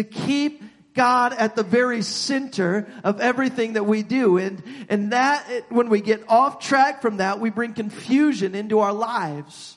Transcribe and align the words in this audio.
to 0.00 0.04
keep 0.04 0.62
God 0.94 1.32
at 1.32 1.56
the 1.56 1.62
very 1.62 2.02
center 2.02 2.88
of 3.04 3.20
everything 3.20 3.74
that 3.74 3.84
we 3.84 4.02
do. 4.02 4.38
And, 4.38 4.62
and 4.88 5.12
that, 5.12 5.44
when 5.68 5.88
we 5.88 6.00
get 6.00 6.28
off 6.28 6.58
track 6.58 7.02
from 7.02 7.18
that, 7.18 7.38
we 7.38 7.50
bring 7.50 7.74
confusion 7.74 8.54
into 8.54 8.80
our 8.80 8.92
lives. 8.92 9.76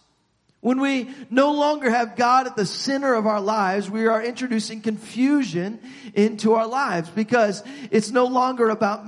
When 0.63 0.79
we 0.79 1.09
no 1.29 1.51
longer 1.51 1.89
have 1.89 2.15
God 2.15 2.47
at 2.47 2.55
the 2.55 2.65
center 2.65 3.15
of 3.15 3.27
our 3.27 3.41
lives, 3.41 3.89
we 3.89 4.07
are 4.07 4.23
introducing 4.23 4.79
confusion 4.79 5.81
into 6.13 6.53
our 6.53 6.65
lives 6.65 7.09
because 7.09 7.61
it's 7.91 8.11
no 8.11 8.27
longer 8.27 8.69
about, 8.69 9.05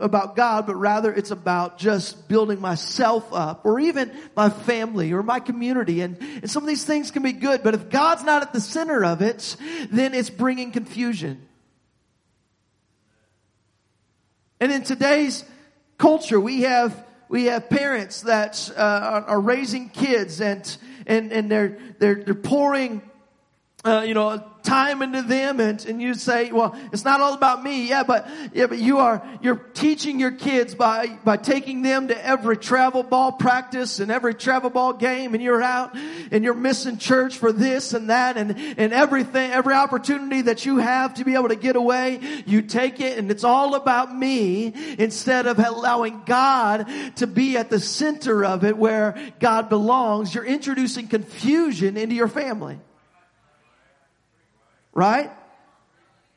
about 0.00 0.36
God, 0.36 0.66
but 0.66 0.74
rather 0.76 1.10
it's 1.10 1.30
about 1.30 1.78
just 1.78 2.28
building 2.28 2.60
myself 2.60 3.32
up 3.32 3.64
or 3.64 3.80
even 3.80 4.14
my 4.36 4.50
family 4.50 5.14
or 5.14 5.22
my 5.22 5.40
community. 5.40 6.02
And, 6.02 6.18
and 6.20 6.50
some 6.50 6.62
of 6.62 6.68
these 6.68 6.84
things 6.84 7.10
can 7.10 7.22
be 7.22 7.32
good, 7.32 7.62
but 7.62 7.72
if 7.72 7.88
God's 7.88 8.24
not 8.24 8.42
at 8.42 8.52
the 8.52 8.60
center 8.60 9.02
of 9.02 9.22
it, 9.22 9.56
then 9.90 10.12
it's 10.12 10.28
bringing 10.28 10.72
confusion. 10.72 11.40
And 14.60 14.70
in 14.70 14.82
today's 14.82 15.42
culture, 15.96 16.38
we 16.38 16.64
have 16.64 17.02
we 17.28 17.44
have 17.44 17.68
parents 17.68 18.22
that 18.22 18.70
uh, 18.74 19.24
are 19.26 19.40
raising 19.40 19.90
kids 19.90 20.40
and 20.40 20.64
and 21.08 21.32
and 21.32 21.50
they're 21.50 21.76
they're 21.98 22.22
they're 22.22 22.34
pouring 22.34 23.02
uh, 23.84 24.04
you 24.06 24.14
know 24.14 24.42
time 24.68 25.00
into 25.00 25.22
them 25.22 25.60
and, 25.60 25.84
and 25.86 26.02
you 26.02 26.14
say, 26.14 26.52
well, 26.52 26.76
it's 26.92 27.04
not 27.04 27.20
all 27.20 27.32
about 27.32 27.62
me. 27.62 27.88
Yeah, 27.88 28.02
but, 28.02 28.28
yeah, 28.52 28.66
but 28.66 28.78
you 28.78 28.98
are, 28.98 29.26
you're 29.40 29.56
teaching 29.56 30.20
your 30.20 30.32
kids 30.32 30.74
by, 30.74 31.18
by 31.24 31.38
taking 31.38 31.82
them 31.82 32.08
to 32.08 32.26
every 32.26 32.56
travel 32.56 33.02
ball 33.02 33.32
practice 33.32 33.98
and 33.98 34.10
every 34.10 34.34
travel 34.34 34.68
ball 34.68 34.92
game 34.92 35.32
and 35.34 35.42
you're 35.42 35.62
out 35.62 35.94
and 35.94 36.44
you're 36.44 36.54
missing 36.54 36.98
church 36.98 37.38
for 37.38 37.50
this 37.50 37.94
and 37.94 38.10
that 38.10 38.36
and, 38.36 38.58
and 38.76 38.92
everything, 38.92 39.50
every 39.50 39.74
opportunity 39.74 40.42
that 40.42 40.66
you 40.66 40.76
have 40.76 41.14
to 41.14 41.24
be 41.24 41.34
able 41.34 41.48
to 41.48 41.56
get 41.56 41.76
away, 41.76 42.20
you 42.44 42.62
take 42.62 43.00
it 43.00 43.16
and 43.18 43.30
it's 43.30 43.44
all 43.44 43.74
about 43.74 44.14
me 44.14 44.74
instead 44.98 45.46
of 45.46 45.58
allowing 45.58 46.22
God 46.26 46.86
to 47.16 47.26
be 47.26 47.56
at 47.56 47.70
the 47.70 47.80
center 47.80 48.44
of 48.44 48.64
it 48.64 48.76
where 48.76 49.18
God 49.40 49.70
belongs. 49.70 50.34
You're 50.34 50.44
introducing 50.44 51.08
confusion 51.08 51.96
into 51.96 52.14
your 52.14 52.28
family. 52.28 52.78
Right? 54.98 55.30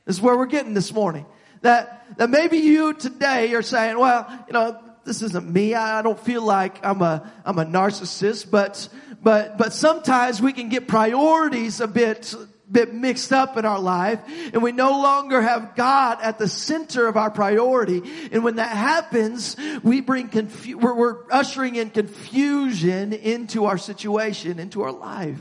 This 0.06 0.18
is 0.18 0.22
where 0.22 0.38
we're 0.38 0.46
getting 0.46 0.76
this 0.76 0.94
morning. 0.94 1.26
That, 1.62 2.06
that 2.18 2.30
maybe 2.30 2.58
you 2.58 2.94
today 2.94 3.56
are 3.56 3.64
saying, 3.64 3.98
well, 3.98 4.28
you 4.46 4.54
know, 4.54 4.80
this 5.04 5.24
isn't 5.24 5.52
me. 5.52 5.74
I 5.74 6.04
don't 6.04 6.20
feel 6.20 6.44
like 6.44 6.86
I'm 6.86 7.02
a, 7.02 7.32
I'm 7.44 7.58
a 7.58 7.66
narcissist, 7.66 8.52
but, 8.52 8.88
but, 9.24 9.58
but 9.58 9.74
sometimes 9.74 10.44
we 10.44 10.54
can 10.54 10.70
get 10.70 10.88
priorities 10.88 11.82
a 11.82 11.88
bit, 11.88 12.36
bit 12.72 12.94
mixed 12.94 13.34
up 13.34 13.58
in 13.58 13.66
our 13.66 13.80
life 13.80 14.20
and 14.54 14.62
we 14.62 14.72
no 14.72 14.92
longer 14.92 15.42
have 15.42 15.76
God 15.76 16.20
at 16.22 16.38
the 16.38 16.48
center 16.48 17.08
of 17.08 17.18
our 17.18 17.32
priority. 17.32 18.04
And 18.32 18.44
when 18.44 18.58
that 18.58 18.78
happens, 18.78 19.56
we 19.82 20.02
bring 20.02 20.30
confu- 20.30 20.78
we're, 20.78 20.94
we're 20.94 21.18
ushering 21.32 21.78
in 21.78 21.90
confusion 21.90 23.12
into 23.12 23.66
our 23.66 23.80
situation, 23.80 24.60
into 24.60 24.84
our 24.84 24.92
life. 24.92 25.40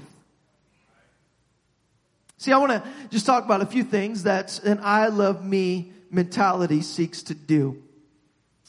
See, 2.40 2.52
I 2.52 2.56
want 2.56 2.72
to 2.72 2.82
just 3.10 3.26
talk 3.26 3.44
about 3.44 3.60
a 3.60 3.66
few 3.66 3.84
things 3.84 4.22
that 4.22 4.64
an 4.64 4.80
I 4.82 5.08
love 5.08 5.44
me 5.44 5.92
mentality 6.10 6.80
seeks 6.80 7.24
to 7.24 7.34
do. 7.34 7.82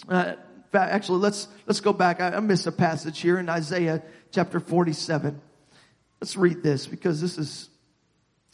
Uh, 0.10 0.34
actually, 0.74 1.20
let's, 1.20 1.48
let's 1.66 1.80
go 1.80 1.94
back. 1.94 2.20
I, 2.20 2.36
I 2.36 2.40
missed 2.42 2.68
a 2.68 2.72
passage 2.74 3.22
here 3.22 3.40
in 3.40 3.48
Isaiah 3.48 4.04
chapter 4.32 4.60
47. 4.60 5.40
Let's 6.20 6.36
read 6.36 6.62
this 6.62 6.86
because 6.86 7.22
this 7.22 7.38
is, 7.38 7.70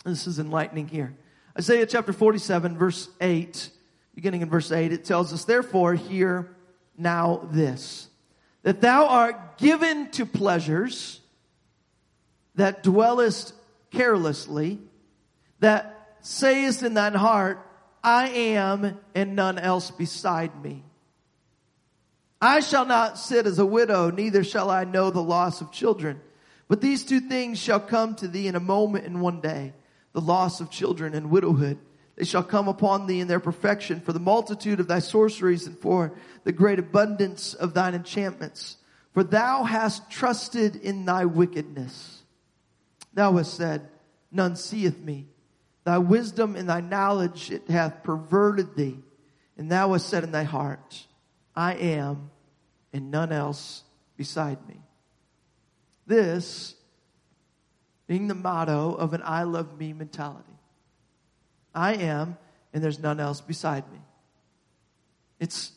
this 0.06 0.28
is 0.28 0.38
enlightening 0.38 0.88
here. 0.88 1.18
Isaiah 1.58 1.88
chapter 1.88 2.14
47 2.14 2.78
verse 2.78 3.10
8, 3.20 3.72
beginning 4.14 4.44
in 4.44 4.52
verse 4.52 4.72
8, 4.72 4.94
it 4.94 5.04
tells 5.04 5.34
us, 5.34 5.46
therefore 5.46 5.96
hear 5.96 6.56
now 6.96 7.48
this, 7.52 8.08
that 8.62 8.82
thou 8.82 9.08
art 9.08 9.58
given 9.58 10.12
to 10.12 10.28
pleasures 10.28 11.22
that 12.54 12.84
dwellest 12.84 13.56
carelessly, 13.90 14.78
that 15.60 16.18
sayest 16.22 16.84
in 16.84 16.94
thine 16.94 17.14
heart, 17.14 17.60
I 18.04 18.30
am 18.30 19.00
and 19.16 19.36
none 19.36 19.58
else 19.58 19.92
beside 19.92 20.64
me. 20.64 20.84
I 22.42 22.60
shall 22.60 22.86
not 22.86 23.18
sit 23.18 23.48
as 23.48 23.58
a 23.60 23.66
widow, 23.66 24.12
neither 24.12 24.44
shall 24.44 24.70
I 24.70 24.84
know 24.84 25.10
the 25.10 25.24
loss 25.24 25.62
of 25.62 25.72
children. 25.72 26.22
But 26.68 26.82
these 26.82 27.04
two 27.04 27.20
things 27.20 27.60
shall 27.60 27.80
come 27.80 28.16
to 28.16 28.28
thee 28.28 28.48
in 28.48 28.56
a 28.56 28.60
moment 28.60 29.06
in 29.06 29.20
one 29.20 29.42
day, 29.42 29.74
the 30.14 30.22
loss 30.22 30.62
of 30.62 30.70
children 30.70 31.14
and 31.14 31.32
widowhood. 31.32 31.80
They 32.16 32.26
shall 32.26 32.44
come 32.44 32.68
upon 32.68 33.08
thee 33.08 33.20
in 33.20 33.28
their 33.28 33.40
perfection 33.40 34.02
for 34.02 34.12
the 34.12 34.20
multitude 34.20 34.80
of 34.80 34.88
thy 34.88 35.00
sorceries 35.00 35.68
and 35.68 35.78
for 35.78 36.14
the 36.44 36.52
great 36.52 36.80
abundance 36.80 37.54
of 37.54 37.74
thine 37.74 37.96
enchantments. 37.96 38.78
For 39.14 39.24
thou 39.24 39.64
hast 39.64 40.10
trusted 40.10 40.76
in 40.76 41.06
thy 41.06 41.26
wickedness. 41.26 42.24
Thou 43.14 43.38
hast 43.38 43.54
said, 43.56 43.88
none 44.32 44.56
seeth 44.56 45.00
me. 45.00 45.28
Thy 45.88 46.00
wisdom 46.00 46.58
and 46.58 46.68
thy 46.68 46.82
knowledge 46.82 47.50
it 47.50 47.70
hath 47.70 48.04
perverted 48.04 48.76
thee. 48.76 49.00
And 49.58 49.72
thou 49.72 49.94
hast 49.94 50.10
said 50.10 50.26
in 50.26 50.34
thy 50.34 50.44
heart, 50.44 51.08
I 51.56 51.76
am 51.76 52.30
and 52.92 53.10
none 53.10 53.32
else 53.32 53.84
beside 54.18 54.58
me. 54.68 54.82
This 56.06 56.76
being 58.06 58.28
the 58.28 58.36
motto 58.36 58.96
of 58.96 59.14
an 59.14 59.22
I 59.24 59.44
love 59.44 59.80
me 59.80 59.94
mentality. 59.94 60.58
I 61.74 61.94
am 61.94 62.38
and 62.74 62.84
there's 62.84 63.00
none 63.00 63.22
else 63.22 63.40
beside 63.40 63.90
me. 63.90 64.00
It's 65.40 65.72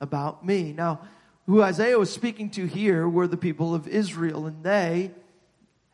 about 0.00 0.44
me. 0.44 0.72
Now, 0.72 1.02
who 1.46 1.62
Isaiah 1.62 1.96
was 1.96 2.12
speaking 2.12 2.50
to 2.50 2.66
here 2.66 3.08
were 3.08 3.28
the 3.28 3.36
people 3.36 3.72
of 3.72 3.86
Israel 3.86 4.46
and 4.46 4.64
they 4.64 5.12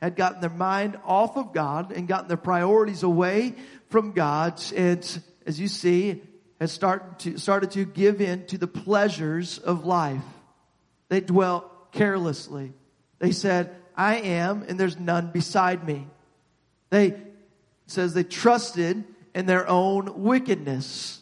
had 0.00 0.16
gotten 0.16 0.41
their 0.41 0.50
mind 0.50 0.99
off 1.05 1.37
of 1.37 1.53
God 1.53 1.93
and 1.93 2.09
gotten 2.09 2.28
their 2.28 2.37
priorities 2.37 3.03
away 3.03 3.55
from 3.91 4.12
God. 4.12 4.61
And 4.75 5.22
as 5.47 5.61
you 5.61 5.69
see, 5.69 6.22
had 6.59 6.71
started 6.71 7.19
to, 7.21 7.38
started 7.38 7.71
to 7.72 7.84
give 7.84 8.21
in 8.21 8.47
to 8.47 8.59
the 8.59 8.66
pleasures 8.66 9.59
of 9.59 9.84
life. 9.84 10.22
They 11.09 11.21
dwelt 11.21 11.93
carelessly. 11.93 12.72
They 13.19 13.33
said, 13.33 13.75
I 13.97 14.16
am 14.16 14.65
and 14.69 14.78
there's 14.78 14.99
none 14.99 15.33
beside 15.33 15.87
me. 15.87 16.06
They 16.91 17.21
says 17.87 18.15
they 18.15 18.25
trusted 18.25 19.05
in 19.34 19.47
their 19.47 19.69
own 19.69 20.22
wickedness. 20.22 21.21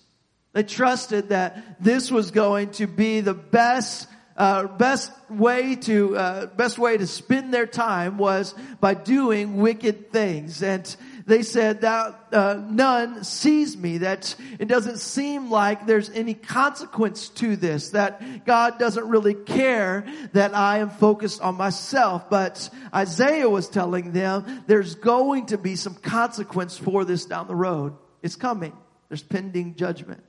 They 0.53 0.63
trusted 0.63 1.31
that 1.31 1.83
this 1.83 2.11
was 2.11 2.31
going 2.31 2.71
to 2.73 2.87
be 2.87 3.21
the 3.21 3.35
best 3.35 4.09
uh, 4.39 4.69
best 4.69 5.11
way 5.29 5.75
to 5.75 6.17
uh, 6.17 6.47
best 6.47 6.79
way 6.79 6.97
to 6.97 7.09
spend 7.09 7.53
their 7.53 7.67
time 7.67 8.19
was 8.19 8.55
by 8.81 8.95
doing 8.95 9.57
wicked 9.57 10.13
things. 10.13 10.63
And 10.63 10.97
they 11.27 11.43
said 11.43 11.81
that 11.81 12.29
uh, 12.33 12.63
none 12.71 13.25
sees 13.25 13.77
me 13.77 13.99
that 13.99 14.37
it 14.61 14.69
doesn't 14.69 14.99
seem 14.99 15.51
like 15.51 15.87
there's 15.87 16.09
any 16.11 16.35
consequence 16.35 17.29
to 17.31 17.57
this 17.57 17.91
that 17.91 18.47
god 18.47 18.79
doesn't 18.79 19.09
really 19.09 19.35
care 19.35 20.07
that 20.33 20.55
i 20.55 20.79
am 20.79 20.91
focused 20.91 21.41
on 21.43 21.57
myself. 21.57 22.31
But 22.31 22.71
isaiah 22.95 23.51
was 23.51 23.69
telling 23.69 24.13
them 24.13 24.63
there's 24.69 24.95
going 24.95 25.47
to 25.47 25.59
be 25.59 25.75
some 25.75 25.97
consequence 25.97 26.79
for 26.79 27.05
this 27.05 27.25
down 27.25 27.49
the 27.49 27.57
road. 27.57 27.97
It's 28.23 28.37
coming. 28.37 28.73
There's 29.09 29.23
pending 29.23 29.75
judgment. 29.75 30.23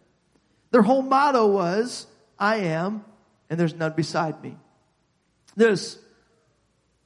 Their 0.72 0.82
whole 0.82 1.04
motto 1.04 1.46
was 1.46 2.08
i 2.40 2.58
am 2.58 3.06
and 3.50 3.60
there's 3.60 3.76
none 3.76 3.94
beside 3.94 4.42
me. 4.44 4.56
This 5.56 5.98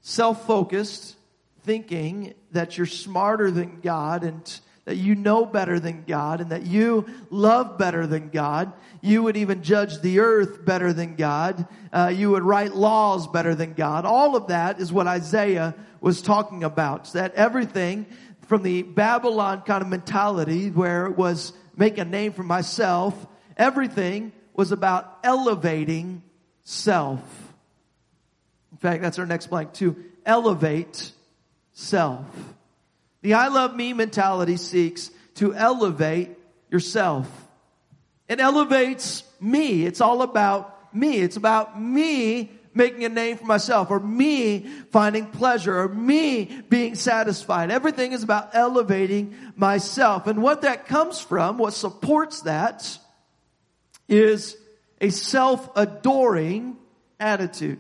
self-focused 0.02 1.16
thinking 1.64 2.34
that 2.52 2.78
you're 2.78 2.86
smarter 2.86 3.50
than 3.50 3.80
God 3.80 4.24
and 4.24 4.60
that 4.86 4.98
you 4.98 5.16
know 5.16 5.46
better 5.46 5.80
than 5.80 6.04
God 6.04 6.42
and 6.42 6.50
that 6.50 6.66
you 6.66 7.06
love 7.30 7.78
better 7.78 8.06
than 8.06 8.30
God. 8.30 8.74
You 9.02 9.24
would 9.24 9.38
even 9.38 9.64
judge 9.64 10.02
the 10.02 10.20
earth 10.20 10.66
better 10.66 10.92
than 10.92 11.16
God. 11.16 11.68
Uh, 11.92 12.12
you 12.14 12.32
would 12.32 12.44
write 12.44 12.76
laws 12.76 13.28
better 13.28 13.56
than 13.56 13.74
God. 13.74 14.06
All 14.06 14.36
of 14.36 14.48
that 14.48 14.82
is 14.82 14.92
what 14.92 15.08
Isaiah 15.08 15.74
was 16.02 16.22
talking 16.22 16.66
about. 16.66 17.14
That 17.14 17.34
everything 17.36 18.08
from 18.48 18.64
the 18.64 18.84
Babylon 18.84 19.62
kind 19.62 19.82
of 19.82 19.88
mentality 19.88 20.70
where 20.70 21.06
it 21.06 21.18
was 21.18 21.54
make 21.78 21.98
a 21.98 22.06
name 22.06 22.34
for 22.34 22.44
myself, 22.44 23.16
everything 23.56 24.34
was 24.54 24.74
about 24.74 25.20
elevating 25.24 26.24
self. 26.64 27.22
In 28.72 28.78
fact, 28.78 29.02
that's 29.02 29.20
our 29.20 29.26
next 29.26 29.48
blank 29.48 29.74
to 29.74 29.96
elevate 30.26 31.12
self. 31.74 32.26
The 33.22 33.36
I 33.36 33.48
love 33.48 33.76
me 33.76 33.94
mentality 33.94 34.58
seeks 34.58 35.10
to 35.36 35.54
elevate 35.54 36.32
yourself. 36.70 37.30
It 38.28 38.40
elevates 38.40 39.24
me. 39.40 39.86
It's 39.86 40.02
all 40.02 40.22
about 40.22 40.94
me. 40.94 41.20
It's 41.20 41.38
about 41.38 41.80
me 41.80 42.52
making 42.74 43.04
a 43.06 43.10
name 43.10 43.38
for 43.38 43.46
myself 43.46 43.92
or 43.92 44.00
me 44.00 44.60
finding 44.92 45.28
pleasure 45.28 45.80
or 45.80 45.88
me 45.88 46.62
being 46.70 46.96
satisfied. 46.96 47.72
Everything 47.72 48.12
is 48.12 48.24
about 48.24 48.56
elevating 48.56 49.36
myself. 49.56 50.28
And 50.28 50.42
what 50.42 50.62
that 50.62 50.88
comes 50.88 51.20
from, 51.20 51.58
what 51.58 51.74
supports 51.74 52.42
that 52.42 52.98
is 54.08 54.58
a 55.04 55.10
self-adoring 55.10 56.78
attitude. 57.20 57.80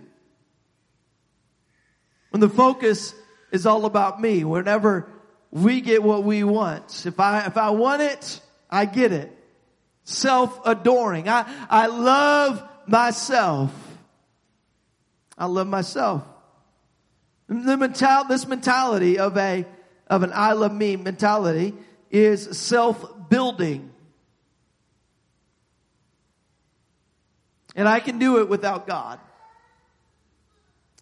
When 2.32 2.42
the 2.42 2.50
focus 2.50 3.16
is 3.50 3.66
all 3.66 3.86
about 3.86 4.20
me, 4.20 4.44
whenever 4.44 5.08
we 5.50 5.80
get 5.80 6.04
what 6.04 6.26
we 6.26 6.44
want, 6.44 7.06
if 7.06 7.22
I, 7.22 7.46
if 7.46 7.56
I 7.56 7.70
want 7.70 8.02
it, 8.02 8.42
I 8.70 8.84
get 8.84 9.14
it. 9.14 9.32
Self-adoring. 10.04 11.30
I, 11.30 11.50
I 11.70 11.88
love 11.88 12.62
myself. 12.88 13.72
I 15.38 15.46
love 15.46 15.68
myself. 15.68 16.24
The 17.48 17.78
mental, 17.78 18.26
this 18.26 18.46
mentality 18.46 19.18
of 19.18 19.38
a, 19.38 19.66
of 20.08 20.24
an 20.24 20.32
I 20.34 20.54
love 20.54 20.74
me 20.74 20.98
mentality 20.98 21.74
is 22.12 22.58
self-building. 22.58 23.93
And 27.76 27.88
I 27.88 28.00
can 28.00 28.20
do 28.20 28.40
it 28.40 28.50
without 28.50 28.88
God. 28.88 29.20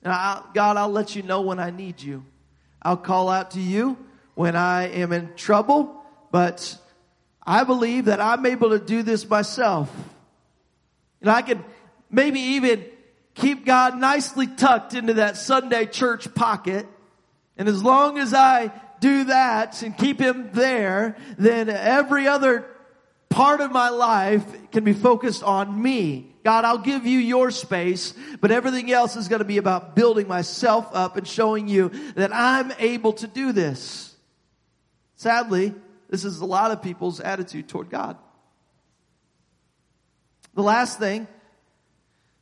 I, 0.03 0.41
God, 0.53 0.77
I'll 0.77 0.89
let 0.89 1.15
you 1.15 1.21
know 1.21 1.41
when 1.41 1.59
I 1.59 1.69
need 1.69 2.01
you. 2.01 2.25
I'll 2.81 2.97
call 2.97 3.29
out 3.29 3.51
to 3.51 3.59
you 3.59 3.97
when 4.33 4.55
I 4.55 4.87
am 4.87 5.11
in 5.11 5.35
trouble, 5.35 6.03
but 6.31 6.77
I 7.45 7.63
believe 7.63 8.05
that 8.05 8.19
I'm 8.19 8.45
able 8.45 8.69
to 8.69 8.79
do 8.79 9.03
this 9.03 9.29
myself. 9.29 9.91
And 11.19 11.29
I 11.29 11.43
can 11.43 11.63
maybe 12.09 12.39
even 12.39 12.85
keep 13.35 13.65
God 13.65 13.97
nicely 13.97 14.47
tucked 14.47 14.93
into 14.95 15.15
that 15.15 15.37
Sunday 15.37 15.85
church 15.85 16.33
pocket. 16.33 16.87
And 17.57 17.67
as 17.67 17.83
long 17.83 18.17
as 18.17 18.33
I 18.33 18.71
do 18.99 19.25
that 19.25 19.83
and 19.83 19.95
keep 19.95 20.19
Him 20.19 20.49
there, 20.53 21.17
then 21.37 21.69
every 21.69 22.27
other 22.27 22.65
part 23.31 23.61
of 23.61 23.71
my 23.71 23.89
life 23.89 24.45
can 24.71 24.83
be 24.83 24.93
focused 24.93 25.41
on 25.41 25.81
me. 25.81 26.35
God, 26.43 26.65
I'll 26.65 26.77
give 26.77 27.05
you 27.05 27.17
your 27.17 27.49
space, 27.49 28.13
but 28.39 28.51
everything 28.51 28.91
else 28.91 29.15
is 29.15 29.27
going 29.27 29.39
to 29.39 29.45
be 29.45 29.57
about 29.57 29.95
building 29.95 30.27
myself 30.27 30.87
up 30.93 31.17
and 31.17 31.27
showing 31.27 31.67
you 31.67 31.89
that 32.15 32.31
I'm 32.33 32.71
able 32.77 33.13
to 33.13 33.27
do 33.27 33.51
this. 33.51 34.15
Sadly, 35.15 35.73
this 36.09 36.25
is 36.25 36.39
a 36.39 36.45
lot 36.45 36.71
of 36.71 36.81
people's 36.81 37.19
attitude 37.19 37.69
toward 37.69 37.89
God. 37.89 38.17
The 40.53 40.63
last 40.63 40.99
thing 40.99 41.27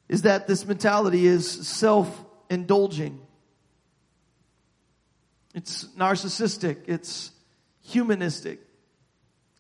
is 0.08 0.24
that 0.24 0.48
this 0.48 0.66
mentality 0.66 1.28
is 1.28 1.48
self-indulging. 1.68 3.20
It's 5.54 5.86
narcissistic. 5.98 6.78
It's 6.88 7.32
humanistic. 7.84 8.60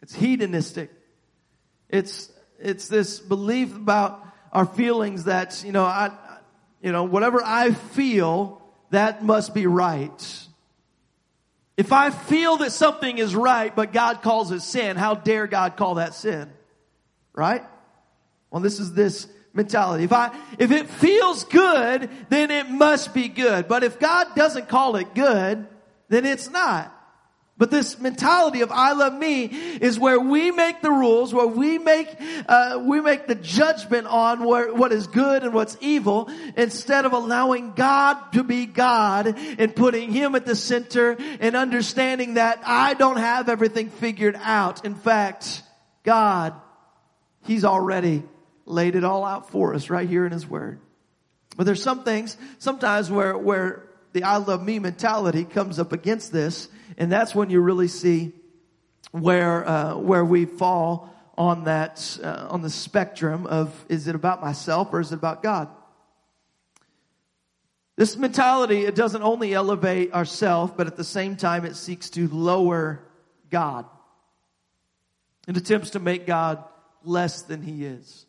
It's 0.02 0.16
hedonistic. 0.16 0.92
It's, 1.89 2.31
it's 2.59 2.88
this 2.88 3.19
belief 3.19 3.75
about 3.75 4.25
our 4.51 4.65
feelings 4.65 5.25
that, 5.25 5.63
you 5.63 5.71
know, 5.71 5.83
I, 5.83 6.12
you 6.81 6.91
know, 6.91 7.03
whatever 7.03 7.41
I 7.44 7.71
feel, 7.71 8.62
that 8.91 9.24
must 9.24 9.53
be 9.53 9.68
right. 9.68 10.45
If 11.77 11.94
I 11.94 12.09
feel 12.09 12.57
that 12.57 12.71
something 12.71 13.18
is 13.18 13.36
right, 13.36 13.74
but 13.75 13.94
God 13.94 14.21
calls 14.21 14.51
it 14.51 14.62
sin, 14.62 14.97
how 14.97 15.15
dare 15.15 15.47
God 15.47 15.77
call 15.77 15.95
that 15.95 16.13
sin? 16.13 16.50
Right? 17.33 17.63
Well, 18.51 18.62
this 18.62 18.80
is 18.80 18.94
this 18.94 19.27
mentality. 19.53 20.03
If 20.03 20.12
I, 20.12 20.36
if 20.57 20.71
it 20.71 20.89
feels 20.89 21.44
good, 21.45 22.09
then 22.30 22.51
it 22.51 22.69
must 22.69 23.13
be 23.13 23.30
good. 23.30 23.68
But 23.68 23.83
if 23.83 24.00
God 24.00 24.36
doesn't 24.36 24.68
call 24.68 24.95
it 24.95 25.13
good, 25.13 25.68
then 26.09 26.25
it's 26.25 26.50
not. 26.50 26.94
But 27.60 27.72
this 27.72 28.00
mentality 28.00 28.62
of 28.62 28.72
I 28.72 28.94
love 28.94 29.14
me 29.14 29.44
is 29.44 30.00
where 30.00 30.18
we 30.18 30.50
make 30.50 30.82
the 30.82 30.92
rules, 30.92 31.34
where 31.34 31.46
we 31.46 31.78
make, 31.78 32.08
uh, 32.48 32.82
we 32.82 33.02
make 33.02 33.28
the 33.28 33.36
judgment 33.36 34.08
on 34.08 34.46
where, 34.46 34.74
what 34.74 34.94
is 34.94 35.08
good 35.08 35.44
and 35.44 35.54
what's 35.54 35.78
evil 35.82 36.30
instead 36.56 37.04
of 37.04 37.12
allowing 37.12 37.74
God 37.74 38.32
to 38.32 38.46
be 38.46 38.66
God 38.66 39.38
and 39.38 39.76
putting 39.76 40.14
Him 40.14 40.36
at 40.36 40.46
the 40.46 40.56
center 40.56 41.18
and 41.42 41.58
understanding 41.58 42.36
that 42.36 42.62
I 42.66 42.94
don't 42.94 43.18
have 43.18 43.50
everything 43.50 43.90
figured 43.90 44.40
out. 44.42 44.86
In 44.86 44.96
fact, 44.96 45.62
God, 46.04 46.54
He's 47.44 47.66
already 47.66 48.24
laid 48.66 48.96
it 48.96 49.04
all 49.04 49.26
out 49.26 49.52
for 49.52 49.74
us 49.74 49.90
right 49.90 50.08
here 50.08 50.26
in 50.26 50.32
His 50.32 50.48
Word. 50.48 50.80
But 51.58 51.66
there's 51.66 51.84
some 51.84 52.06
things, 52.06 52.38
sometimes 52.58 53.12
where, 53.12 53.38
where 53.38 53.88
the 54.14 54.24
I 54.24 54.38
love 54.38 54.64
me 54.64 54.80
mentality 54.80 55.46
comes 55.46 55.80
up 55.80 55.94
against 55.94 56.32
this 56.32 56.68
and 56.98 57.12
that's 57.12 57.34
when 57.34 57.50
you 57.50 57.62
really 57.62 57.88
see 57.88 58.34
where 59.12 59.68
uh, 59.68 59.96
where 59.96 60.26
we 60.26 60.46
fall 60.46 61.16
on 61.38 61.64
that 61.64 62.20
uh, 62.22 62.48
on 62.50 62.62
the 62.62 62.70
spectrum 62.70 63.48
of 63.48 63.74
is 63.88 64.08
it 64.08 64.16
about 64.16 64.42
myself 64.42 64.90
or 64.92 65.00
is 65.00 65.12
it 65.12 65.16
about 65.16 65.42
God? 65.42 65.70
This 67.96 68.18
mentality 68.18 68.86
it 68.86 68.96
doesn't 68.96 69.24
only 69.24 69.54
elevate 69.54 70.14
ourself, 70.14 70.76
but 70.76 70.88
at 70.88 70.98
the 70.98 71.04
same 71.04 71.38
time 71.38 71.66
it 71.66 71.76
seeks 71.76 72.10
to 72.12 72.28
lower 72.28 73.02
God. 73.50 73.86
It 75.48 75.58
attempts 75.58 75.92
to 75.92 76.00
make 76.00 76.28
God 76.28 76.64
less 77.04 77.44
than 77.44 77.62
He 77.62 77.86
is. 77.86 78.26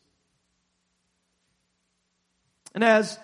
And 2.75 2.85
as 2.85 3.19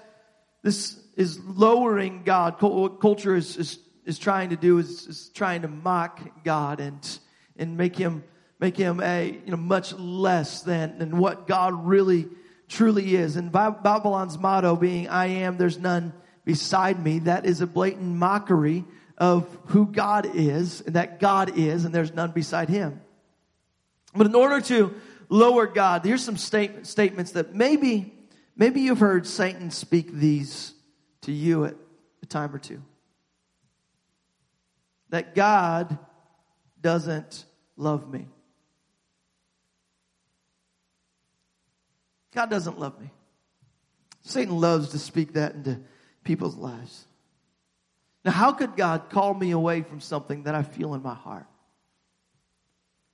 this 0.62 0.98
is 1.16 1.40
lowering 1.40 2.22
God, 2.24 2.60
What 2.60 3.00
culture 3.00 3.34
is, 3.34 3.56
is 3.56 3.78
is 4.04 4.18
trying 4.18 4.50
to 4.50 4.56
do 4.56 4.78
is, 4.78 5.06
is 5.06 5.28
trying 5.34 5.62
to 5.62 5.68
mock 5.68 6.44
God 6.44 6.80
and 6.80 7.18
and 7.56 7.76
make 7.76 7.96
him 7.96 8.22
make 8.60 8.76
him 8.76 9.00
a 9.00 9.40
you 9.44 9.50
know 9.50 9.56
much 9.56 9.92
less 9.94 10.62
than 10.62 10.98
than 10.98 11.18
what 11.18 11.46
God 11.46 11.86
really 11.86 12.28
truly 12.68 13.16
is. 13.16 13.36
And 13.36 13.50
Babylon's 13.50 14.38
motto 14.38 14.76
being 14.76 15.08
"I 15.08 15.26
am, 15.26 15.56
there's 15.56 15.78
none 15.78 16.12
beside 16.44 17.02
me." 17.02 17.20
That 17.20 17.44
is 17.44 17.60
a 17.60 17.66
blatant 17.66 18.16
mockery 18.16 18.84
of 19.18 19.46
who 19.66 19.86
God 19.86 20.30
is 20.34 20.82
and 20.82 20.94
that 20.94 21.18
God 21.18 21.58
is, 21.58 21.84
and 21.84 21.94
there's 21.94 22.14
none 22.14 22.30
beside 22.30 22.68
Him. 22.68 23.00
But 24.14 24.26
in 24.26 24.34
order 24.34 24.60
to 24.62 24.94
lower 25.28 25.66
God, 25.66 26.04
here's 26.04 26.24
some 26.24 26.36
state, 26.36 26.86
statements 26.86 27.32
that 27.32 27.54
maybe 27.54 28.14
maybe 28.56 28.82
you've 28.82 29.00
heard 29.00 29.26
Satan 29.26 29.70
speak 29.70 30.12
these 30.12 30.75
to 31.26 31.32
you 31.32 31.64
at 31.66 31.76
a 32.22 32.26
time 32.26 32.54
or 32.54 32.58
two 32.58 32.82
that 35.10 35.34
God 35.34 35.98
doesn't 36.80 37.44
love 37.76 38.10
me. 38.10 38.26
God 42.34 42.50
doesn't 42.50 42.78
love 42.78 43.00
me. 43.00 43.10
Satan 44.22 44.58
loves 44.58 44.90
to 44.90 44.98
speak 44.98 45.34
that 45.34 45.54
into 45.54 45.80
people's 46.24 46.56
lives. 46.56 47.06
Now, 48.24 48.32
how 48.32 48.52
could 48.52 48.76
God 48.76 49.08
call 49.10 49.32
me 49.32 49.52
away 49.52 49.82
from 49.82 50.00
something 50.00 50.42
that 50.44 50.54
I 50.54 50.62
feel 50.62 50.94
in 50.94 51.02
my 51.02 51.14
heart? 51.14 51.46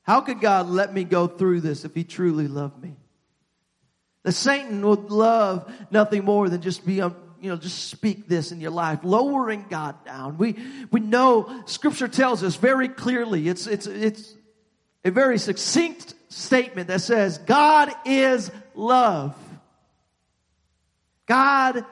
How 0.03 0.23
could 0.23 0.41
God 0.41 0.67
let 0.67 0.93
me 0.93 1.05
go 1.05 1.27
through 1.27 1.61
this 1.61 1.85
if 1.85 1.95
he 1.95 2.03
truly 2.03 2.49
loved 2.49 2.83
me? 2.83 2.97
The 4.25 4.33
Satan 4.33 4.85
would 4.87 5.11
love 5.11 5.71
nothing 5.91 6.25
more 6.25 6.49
than 6.49 6.63
just 6.63 6.85
be 6.87 7.01
um, 7.01 7.15
you 7.43 7.51
know, 7.51 7.57
just 7.57 7.89
speak 7.89 8.29
this 8.29 8.53
in 8.53 8.61
your 8.61 8.71
life, 8.71 9.01
lowering 9.03 9.67
God 9.69 10.05
down. 10.05 10.39
We, 10.39 10.57
we 10.93 11.01
know 11.01 11.63
scripture 11.67 12.07
tells 12.07 12.45
us 12.45 12.55
very 12.55 12.89
clearly, 12.89 13.49
it's, 13.49 13.67
it's, 13.67 13.89
it's 13.89 14.33
a 15.05 15.11
very 15.11 15.39
succinct 15.39 16.15
statement 16.29 16.87
that 16.87 17.01
says, 17.01 17.39
God 17.39 17.91
is 18.05 18.51
love. 18.77 19.37
God 21.27 21.85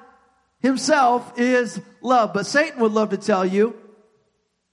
himself 0.60 1.36
is 1.36 1.80
love. 2.00 2.32
But 2.32 2.46
Satan 2.46 2.80
would 2.80 2.92
love 2.92 3.10
to 3.10 3.16
tell 3.16 3.44
you, 3.44 3.74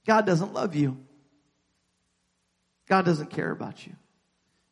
God 0.06 0.28
doesn't 0.28 0.54
love 0.54 0.76
you. 0.76 0.98
God 2.88 3.04
doesn't 3.04 3.32
care 3.32 3.52
about 3.52 3.86
you. 3.86 3.94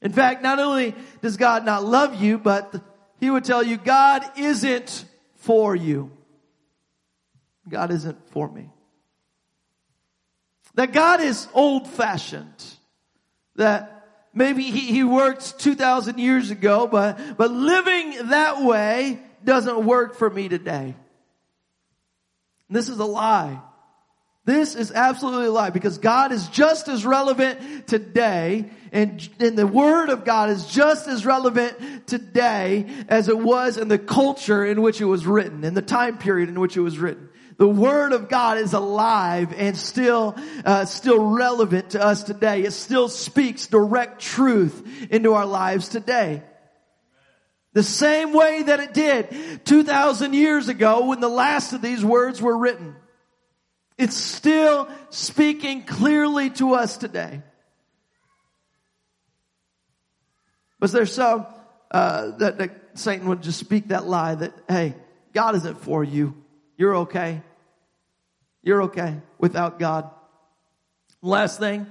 In 0.03 0.11
fact, 0.11 0.43
not 0.43 0.59
only 0.59 0.93
does 1.23 1.37
God 1.37 1.65
not 1.65 1.83
love 1.83 2.21
you, 2.21 2.37
but 2.37 2.75
he 3.19 3.31
would 3.31 3.43
tell 3.43 3.63
you 3.63 3.77
God 3.77 4.23
isn't 4.37 5.05
for 5.45 5.75
you. 5.75 6.11
God 7.67 7.91
isn't 7.91 8.29
for 8.31 8.47
me. 8.47 8.69
That 10.75 10.91
God 10.91 11.21
is 11.21 11.47
old 11.53 11.87
fashioned. 11.87 12.63
That 13.55 14.07
maybe 14.33 14.63
he, 14.63 14.91
he 14.91 15.03
worked 15.03 15.59
2,000 15.59 16.19
years 16.19 16.51
ago, 16.51 16.87
but, 16.87 17.37
but 17.37 17.51
living 17.51 18.29
that 18.29 18.61
way 18.61 19.19
doesn't 19.43 19.85
work 19.85 20.15
for 20.15 20.29
me 20.29 20.49
today. 20.49 20.95
This 22.69 22.89
is 22.89 22.99
a 22.99 23.05
lie 23.05 23.61
This 24.45 24.75
is 24.75 24.91
absolutely 24.91 25.47
a 25.47 25.51
lie 25.51 25.71
because 25.71 25.97
God 25.97 26.31
is 26.31 26.47
just 26.49 26.87
as 26.87 27.03
relevant 27.05 27.87
today 27.87 28.69
and, 28.95 29.29
and 29.41 29.57
the 29.57 29.67
Word 29.67 30.07
of 30.07 30.23
God 30.23 30.49
is 30.49 30.65
just 30.67 31.09
as 31.09 31.25
relevant 31.25 32.07
today 32.07 32.85
as 33.09 33.27
it 33.27 33.37
was 33.37 33.77
in 33.77 33.89
the 33.89 33.99
culture 33.99 34.65
in 34.65 34.81
which 34.81 35.01
it 35.01 35.05
was 35.05 35.27
written, 35.27 35.65
in 35.65 35.73
the 35.73 35.81
time 35.81 36.17
period 36.17 36.47
in 36.47 36.57
which 36.57 36.77
it 36.77 36.79
was 36.79 36.97
written. 36.97 37.27
The 37.57 37.67
Word 37.67 38.13
of 38.13 38.29
God 38.29 38.57
is 38.57 38.71
alive 38.71 39.53
and 39.57 39.75
still, 39.75 40.37
uh, 40.63 40.85
still 40.85 41.21
relevant 41.21 41.89
to 41.89 42.01
us 42.01 42.23
today. 42.23 42.63
It 42.63 42.71
still 42.71 43.09
speaks 43.09 43.67
direct 43.67 44.21
truth 44.21 45.11
into 45.11 45.33
our 45.33 45.45
lives 45.45 45.89
today. 45.89 46.41
The 47.73 47.83
same 47.83 48.31
way 48.31 48.63
that 48.63 48.79
it 48.79 48.93
did 48.93 49.65
2,000 49.65 50.33
years 50.33 50.69
ago 50.69 51.07
when 51.07 51.19
the 51.19 51.27
last 51.27 51.73
of 51.73 51.81
these 51.81 52.03
words 52.03 52.41
were 52.41 52.57
written. 52.57 52.95
It's 53.97 54.15
still 54.15 54.87
speaking 55.09 55.83
clearly 55.83 56.49
to 56.51 56.75
us 56.75 56.95
today. 56.95 57.41
Was 60.85 60.91
there 60.91 61.07
some 61.07 61.47
uh, 61.89 62.37
that, 62.37 62.59
that 62.59 62.71
Satan 62.93 63.27
would 63.29 63.41
just 63.41 63.59
speak 63.59 63.87
that 63.87 64.05
lie 64.05 64.35
that, 64.35 64.53
hey, 64.69 64.93
God 65.33 65.55
isn't 65.55 65.81
for 65.81 66.03
you. 66.03 66.35
You're 66.77 66.95
okay. 66.97 67.41
You're 68.61 68.83
okay 68.83 69.17
without 69.39 69.79
God. 69.79 70.11
Last 71.23 71.57
thing, 71.57 71.87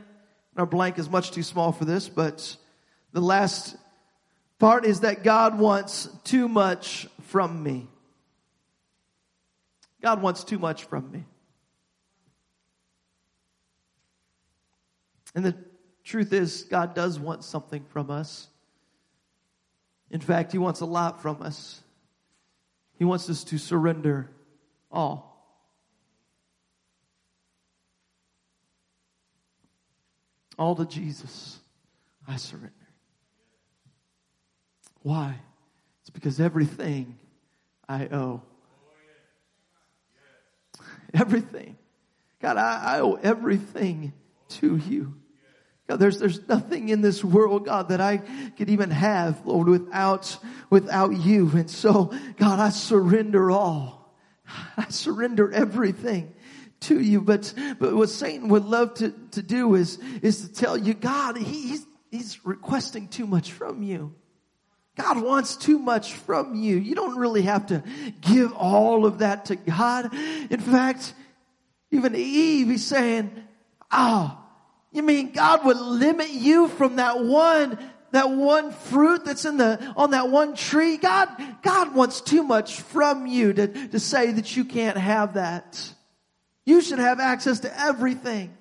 our 0.57 0.65
blank 0.65 1.01
is 1.01 1.11
much 1.11 1.33
too 1.33 1.43
small 1.43 1.73
for 1.73 1.85
this, 1.85 2.09
but 2.09 2.57
the 3.11 3.21
last 3.21 3.75
part 4.61 4.85
is 4.85 5.01
that 5.01 5.25
God 5.25 5.59
wants 5.59 6.09
too 6.23 6.47
much 6.47 7.09
from 7.23 7.65
me. 7.65 7.89
God 10.03 10.23
wants 10.23 10.45
too 10.45 10.61
much 10.61 10.85
from 10.85 11.11
me. 11.11 11.25
And 15.35 15.45
the 15.45 15.57
truth 16.05 16.33
is, 16.33 16.63
God 16.63 16.95
does 16.95 17.19
want 17.19 17.43
something 17.43 17.85
from 17.87 18.09
us. 18.09 18.47
In 20.15 20.21
fact, 20.21 20.53
He 20.53 20.59
wants 20.59 20.81
a 20.81 20.87
lot 20.87 21.21
from 21.21 21.43
us. 21.43 21.83
He 22.97 23.05
wants 23.05 23.29
us 23.29 23.43
to 23.45 23.59
surrender 23.59 24.31
all. 24.91 25.35
All 30.57 30.77
to 30.77 30.87
Jesus, 30.87 31.59
I 32.29 32.37
surrender. 32.37 32.71
Why? 35.03 35.35
It's 36.03 36.11
because 36.11 36.39
everything 36.39 37.19
I 37.89 38.07
owe. 38.07 38.41
Everything. 41.13 41.77
God, 42.41 42.57
I, 42.57 42.99
I 42.99 43.01
owe 43.01 43.15
everything 43.15 44.13
to 44.51 44.77
you. 44.77 45.15
God, 45.87 45.99
there's, 45.99 46.19
there's 46.19 46.49
nothing 46.49 46.89
in 46.89 47.03
this 47.03 47.23
world, 47.23 47.67
God, 47.67 47.91
that 47.91 48.01
I 48.01 48.19
could 48.57 48.71
even 48.71 48.91
have, 48.91 49.45
Lord, 49.45 49.69
without, 49.69 50.37
without 50.71 51.13
you. 51.13 51.51
And 51.55 51.71
so, 51.71 52.13
God, 52.37 52.59
I 52.59 52.71
surrender 52.71 53.51
all. 53.51 54.17
I 54.77 54.87
surrender 54.89 55.53
everything 55.53 56.35
to 56.81 56.99
you. 56.99 57.21
But, 57.21 57.53
but 57.79 57.95
what 57.95 58.09
Satan 58.09 58.49
would 58.49 58.65
love 58.65 58.95
to, 58.95 59.11
to 59.33 59.43
do 59.43 59.75
is, 59.75 59.99
is 60.23 60.49
to 60.49 60.53
tell 60.53 60.77
you, 60.77 60.95
God, 60.95 61.37
he's, 61.37 61.85
he's 62.11 62.45
requesting 62.47 63.09
too 63.09 63.27
much 63.27 63.53
from 63.53 63.83
you. 63.83 64.15
God 64.97 65.21
wants 65.23 65.57
too 65.57 65.79
much 65.79 66.15
from 66.15 66.55
you. 66.55 66.77
You 66.77 66.95
don't 66.95 67.19
really 67.19 67.43
have 67.43 67.67
to 67.67 67.83
give 68.21 68.53
all 68.53 69.07
of 69.07 69.19
that 69.19 69.47
to 69.47 69.57
God. 69.57 70.15
In 70.15 70.61
fact, 70.61 71.15
even 71.91 72.15
Eve, 72.15 72.69
he's 72.69 72.87
saying, 72.87 73.33
ah, 73.91 74.39
oh, 74.39 74.44
you 74.95 75.03
mean 75.03 75.33
God 75.33 75.65
would 75.67 75.77
limit 75.77 76.31
you 76.31 76.69
from 76.69 76.97
that 76.97 77.23
one, 77.23 77.79
that 78.13 78.31
one 78.31 78.71
fruit 78.71 79.25
that's 79.25 79.45
in 79.45 79.57
the, 79.57 79.93
on 79.97 80.13
that 80.13 80.31
one 80.31 80.55
tree? 80.55 80.97
God, 80.97 81.29
God 81.63 81.95
wants 81.95 82.21
too 82.21 82.45
much 82.45 82.81
from 82.81 83.27
you 83.27 83.53
to, 83.53 83.89
to 83.89 83.99
say 83.99 84.31
that 84.31 84.57
you 84.57 84.65
can't 84.65 84.97
have 84.97 85.35
that. 85.35 85.93
You 86.65 86.81
should 86.81 87.01
have 87.01 87.19
access 87.19 87.61
to 87.61 87.81
everything. 87.81 88.57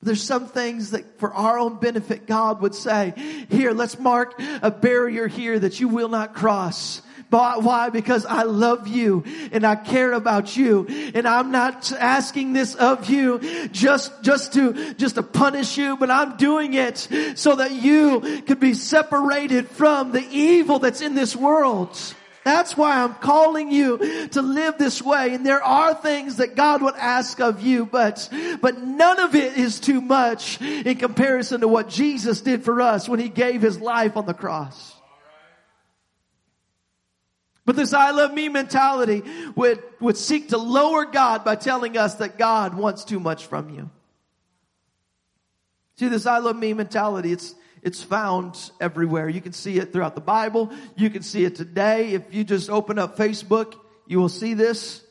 There's 0.00 0.22
some 0.22 0.46
things 0.46 0.90
that 0.90 1.18
for 1.18 1.32
our 1.32 1.58
own 1.58 1.78
benefit, 1.78 2.26
God 2.26 2.62
would 2.62 2.74
say, 2.74 3.46
here, 3.48 3.72
let's 3.72 3.98
mark 3.98 4.40
a 4.62 4.70
barrier 4.70 5.28
here 5.28 5.58
that 5.58 5.80
you 5.80 5.88
will 5.88 6.08
not 6.08 6.34
cross. 6.34 7.02
Why? 7.34 7.90
Because 7.90 8.24
I 8.26 8.44
love 8.44 8.86
you 8.86 9.24
and 9.50 9.64
I 9.64 9.74
care 9.74 10.12
about 10.12 10.56
you 10.56 10.86
and 11.14 11.26
I'm 11.26 11.50
not 11.50 11.90
asking 11.92 12.52
this 12.52 12.74
of 12.76 13.10
you 13.10 13.68
just, 13.68 14.22
just 14.22 14.52
to, 14.52 14.94
just 14.94 15.16
to 15.16 15.22
punish 15.22 15.76
you, 15.76 15.96
but 15.96 16.10
I'm 16.10 16.36
doing 16.36 16.74
it 16.74 17.08
so 17.34 17.56
that 17.56 17.72
you 17.72 18.42
could 18.46 18.60
be 18.60 18.74
separated 18.74 19.68
from 19.68 20.12
the 20.12 20.24
evil 20.30 20.78
that's 20.78 21.00
in 21.00 21.14
this 21.14 21.34
world. 21.34 21.98
That's 22.44 22.76
why 22.76 23.02
I'm 23.02 23.14
calling 23.14 23.72
you 23.72 24.28
to 24.28 24.42
live 24.42 24.76
this 24.76 25.02
way. 25.02 25.34
And 25.34 25.44
there 25.44 25.62
are 25.62 25.94
things 25.94 26.36
that 26.36 26.54
God 26.54 26.82
would 26.82 26.94
ask 26.94 27.40
of 27.40 27.62
you, 27.62 27.86
but, 27.86 28.28
but 28.60 28.80
none 28.80 29.18
of 29.18 29.34
it 29.34 29.56
is 29.56 29.80
too 29.80 30.02
much 30.02 30.60
in 30.60 30.96
comparison 30.98 31.62
to 31.62 31.68
what 31.68 31.88
Jesus 31.88 32.42
did 32.42 32.62
for 32.62 32.82
us 32.82 33.08
when 33.08 33.18
he 33.18 33.30
gave 33.30 33.62
his 33.62 33.80
life 33.80 34.16
on 34.16 34.26
the 34.26 34.34
cross. 34.34 34.93
But 37.66 37.76
this 37.76 37.94
I 37.94 38.10
love 38.10 38.34
me 38.34 38.48
mentality 38.48 39.22
would, 39.56 39.82
would 40.00 40.16
seek 40.16 40.50
to 40.50 40.58
lower 40.58 41.06
God 41.06 41.44
by 41.44 41.56
telling 41.56 41.96
us 41.96 42.16
that 42.16 42.36
God 42.36 42.74
wants 42.74 43.04
too 43.04 43.18
much 43.18 43.46
from 43.46 43.70
you. 43.70 43.90
See, 45.96 46.08
this 46.08 46.26
I 46.26 46.38
love 46.38 46.56
me 46.56 46.74
mentality, 46.74 47.32
it's, 47.32 47.54
it's 47.82 48.02
found 48.02 48.70
everywhere. 48.80 49.28
You 49.28 49.40
can 49.40 49.52
see 49.52 49.78
it 49.78 49.92
throughout 49.92 50.14
the 50.14 50.20
Bible. 50.20 50.72
You 50.96 51.08
can 51.08 51.22
see 51.22 51.44
it 51.44 51.54
today. 51.54 52.12
If 52.12 52.34
you 52.34 52.44
just 52.44 52.68
open 52.68 52.98
up 52.98 53.16
Facebook, 53.16 53.74
you 54.06 54.18
will 54.18 54.28
see 54.28 54.54
this. 54.54 55.02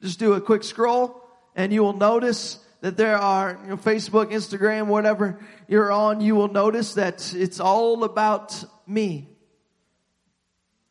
Just 0.00 0.18
do 0.18 0.32
a 0.32 0.40
quick 0.40 0.64
scroll 0.64 1.22
and 1.54 1.72
you 1.72 1.82
will 1.82 1.92
notice 1.92 2.58
that 2.80 2.96
there 2.96 3.16
are 3.16 3.58
you 3.62 3.70
know, 3.70 3.76
Facebook, 3.76 4.32
Instagram, 4.32 4.86
whatever 4.86 5.38
you're 5.68 5.92
on, 5.92 6.20
you 6.20 6.34
will 6.34 6.48
notice 6.48 6.94
that 6.94 7.34
it's 7.34 7.60
all 7.60 8.04
about 8.04 8.64
me. 8.86 9.28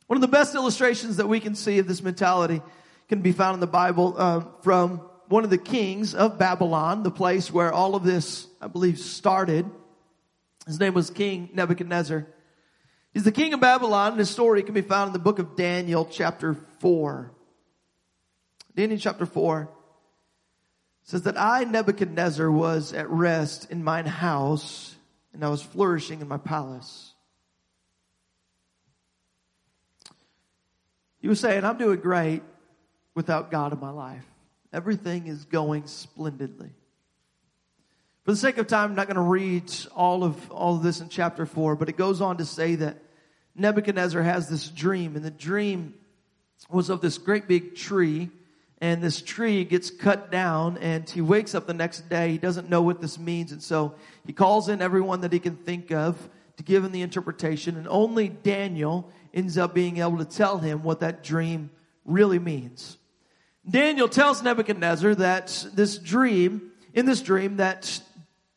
One 0.09 0.17
of 0.17 0.21
the 0.21 0.27
best 0.27 0.55
illustrations 0.55 1.17
that 1.17 1.29
we 1.29 1.39
can 1.39 1.53
see 1.53 1.77
of 1.77 1.87
this 1.87 2.01
mentality 2.01 2.63
can 3.09 3.21
be 3.21 3.31
found 3.31 3.53
in 3.53 3.59
the 3.59 3.67
Bible 3.67 4.15
uh, 4.17 4.43
from 4.63 5.07
one 5.27 5.43
of 5.43 5.51
the 5.51 5.59
kings 5.59 6.15
of 6.15 6.39
Babylon, 6.39 7.03
the 7.03 7.11
place 7.11 7.53
where 7.53 7.71
all 7.71 7.93
of 7.93 8.03
this, 8.03 8.47
I 8.59 8.69
believe, 8.69 8.97
started. 8.97 9.69
His 10.65 10.79
name 10.79 10.95
was 10.95 11.11
King 11.11 11.51
Nebuchadnezzar. 11.53 12.25
He's 13.13 13.23
the 13.23 13.31
king 13.31 13.53
of 13.53 13.59
Babylon, 13.59 14.13
and 14.13 14.19
his 14.19 14.31
story 14.31 14.63
can 14.63 14.73
be 14.73 14.81
found 14.81 15.09
in 15.09 15.13
the 15.13 15.19
book 15.19 15.37
of 15.37 15.55
Daniel, 15.55 16.05
chapter 16.05 16.55
4. 16.79 17.31
Daniel 18.75 18.99
chapter 18.99 19.27
4 19.27 19.69
says 21.03 21.21
that 21.21 21.39
I, 21.39 21.65
Nebuchadnezzar, 21.65 22.49
was 22.49 22.93
at 22.93 23.07
rest 23.11 23.69
in 23.69 23.83
mine 23.83 24.07
house, 24.07 24.95
and 25.35 25.45
I 25.45 25.49
was 25.49 25.61
flourishing 25.61 26.19
in 26.19 26.27
my 26.27 26.39
palace. 26.39 27.13
He 31.21 31.27
was 31.27 31.39
saying, 31.39 31.65
I'm 31.65 31.77
doing 31.77 31.99
great 31.99 32.41
without 33.15 33.51
God 33.51 33.73
in 33.73 33.79
my 33.79 33.89
life. 33.89 34.25
Everything 34.71 35.27
is 35.27 35.45
going 35.45 35.87
splendidly. 35.87 36.69
For 38.23 38.31
the 38.31 38.37
sake 38.37 38.57
of 38.57 38.67
time, 38.67 38.91
I'm 38.91 38.95
not 38.95 39.07
going 39.07 39.15
to 39.15 39.21
read 39.21 39.71
all 39.95 40.23
of 40.23 40.51
all 40.51 40.75
of 40.75 40.83
this 40.83 41.01
in 41.01 41.09
chapter 41.09 41.45
four, 41.45 41.75
but 41.75 41.89
it 41.89 41.97
goes 41.97 42.21
on 42.21 42.37
to 42.37 42.45
say 42.45 42.75
that 42.75 42.97
Nebuchadnezzar 43.55 44.21
has 44.21 44.47
this 44.47 44.69
dream, 44.69 45.15
and 45.15 45.25
the 45.25 45.31
dream 45.31 45.95
was 46.69 46.89
of 46.89 47.01
this 47.01 47.17
great 47.17 47.47
big 47.47 47.75
tree, 47.75 48.29
and 48.79 49.01
this 49.01 49.21
tree 49.21 49.65
gets 49.65 49.89
cut 49.89 50.31
down, 50.31 50.77
and 50.77 51.09
he 51.09 51.21
wakes 51.21 51.55
up 51.55 51.65
the 51.65 51.73
next 51.73 52.07
day. 52.09 52.31
He 52.31 52.37
doesn't 52.37 52.69
know 52.69 52.81
what 52.81 53.01
this 53.01 53.17
means, 53.17 53.51
and 53.51 53.63
so 53.63 53.95
he 54.25 54.33
calls 54.33 54.69
in 54.69 54.81
everyone 54.81 55.21
that 55.21 55.33
he 55.33 55.39
can 55.39 55.55
think 55.55 55.91
of 55.91 56.29
to 56.59 56.63
give 56.63 56.83
him 56.83 56.91
the 56.91 57.03
interpretation, 57.03 57.77
and 57.77 57.87
only 57.87 58.27
Daniel 58.27 59.09
ends 59.33 59.57
up 59.57 59.73
being 59.73 59.99
able 59.99 60.17
to 60.17 60.25
tell 60.25 60.57
him 60.57 60.83
what 60.83 60.99
that 60.99 61.23
dream 61.23 61.69
really 62.03 62.37
means. 62.37 62.97
Daniel 63.67 64.09
tells 64.09 64.43
Nebuchadnezzar 64.43 65.15
that 65.15 65.67
this 65.73 65.97
dream, 65.97 66.73
in 66.93 67.05
this 67.05 67.21
dream, 67.21 67.57
that 67.57 68.01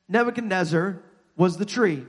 Nebuchadnezzar 0.09 1.00
was 1.37 1.59
the 1.59 1.64
tree. 1.64 2.04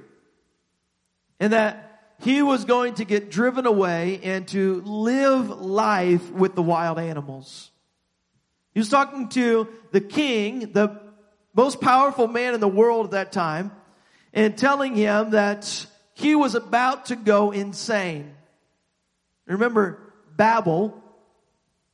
And 1.39 1.53
that 1.53 2.15
he 2.21 2.41
was 2.41 2.65
going 2.65 2.95
to 2.95 3.05
get 3.05 3.29
driven 3.29 3.67
away 3.67 4.19
and 4.23 4.47
to 4.47 4.81
live 4.81 5.62
life 5.62 6.31
with 6.31 6.55
the 6.55 6.63
wild 6.63 6.97
animals. 6.97 7.69
He 8.73 8.79
was 8.79 8.89
talking 8.89 9.29
to 9.29 9.67
the 9.91 10.01
king, 10.01 10.71
the 10.71 11.00
most 11.53 11.79
powerful 11.81 12.27
man 12.27 12.55
in 12.55 12.62
the 12.62 12.67
world 12.67 13.05
at 13.05 13.12
that 13.12 13.31
time, 13.31 13.71
and 14.33 14.57
telling 14.57 14.95
him 14.95 15.31
that 15.31 15.85
he 16.13 16.35
was 16.35 16.55
about 16.55 17.07
to 17.07 17.15
go 17.15 17.51
insane. 17.51 18.33
Remember 19.45 20.13
Babel 20.35 21.01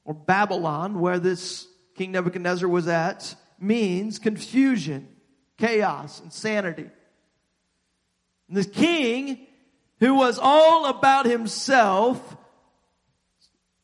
or 0.06 0.14
Babylon, 0.14 1.00
where 1.00 1.20
this 1.20 1.68
King 1.96 2.14
Nebuchadnezzar 2.14 2.68
was 2.68 2.88
at 2.88 3.36
means 3.60 4.20
confusion, 4.20 5.08
chaos, 5.58 6.22
insanity. 6.22 6.90
And 8.48 8.58
the 8.58 8.64
king, 8.64 9.46
who 10.00 10.16
was 10.16 10.40
all 10.42 10.86
about 10.86 11.26
himself, 11.26 12.38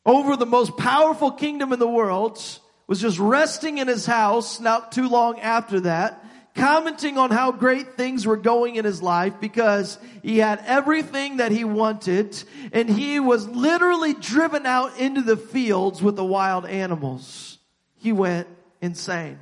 over 0.04 0.36
the 0.36 0.46
most 0.46 0.76
powerful 0.76 1.32
kingdom 1.32 1.72
in 1.72 1.78
the 1.78 1.88
world, 1.88 2.40
was 2.86 3.00
just 3.00 3.18
resting 3.18 3.78
in 3.78 3.88
his 3.88 4.06
house 4.06 4.60
not 4.60 4.92
too 4.92 5.08
long 5.08 5.40
after 5.40 5.80
that, 5.80 6.24
commenting 6.56 7.18
on 7.18 7.30
how 7.30 7.52
great 7.52 7.94
things 7.94 8.26
were 8.26 8.36
going 8.36 8.76
in 8.76 8.84
his 8.84 9.02
life 9.02 9.34
because 9.40 9.98
he 10.22 10.38
had 10.38 10.62
everything 10.66 11.36
that 11.36 11.52
he 11.52 11.64
wanted 11.64 12.42
and 12.72 12.88
he 12.88 13.20
was 13.20 13.46
literally 13.46 14.14
driven 14.14 14.66
out 14.66 14.98
into 14.98 15.20
the 15.20 15.36
fields 15.36 16.02
with 16.02 16.16
the 16.16 16.24
wild 16.24 16.66
animals. 16.66 17.58
He 17.96 18.12
went 18.12 18.48
insane. 18.80 19.38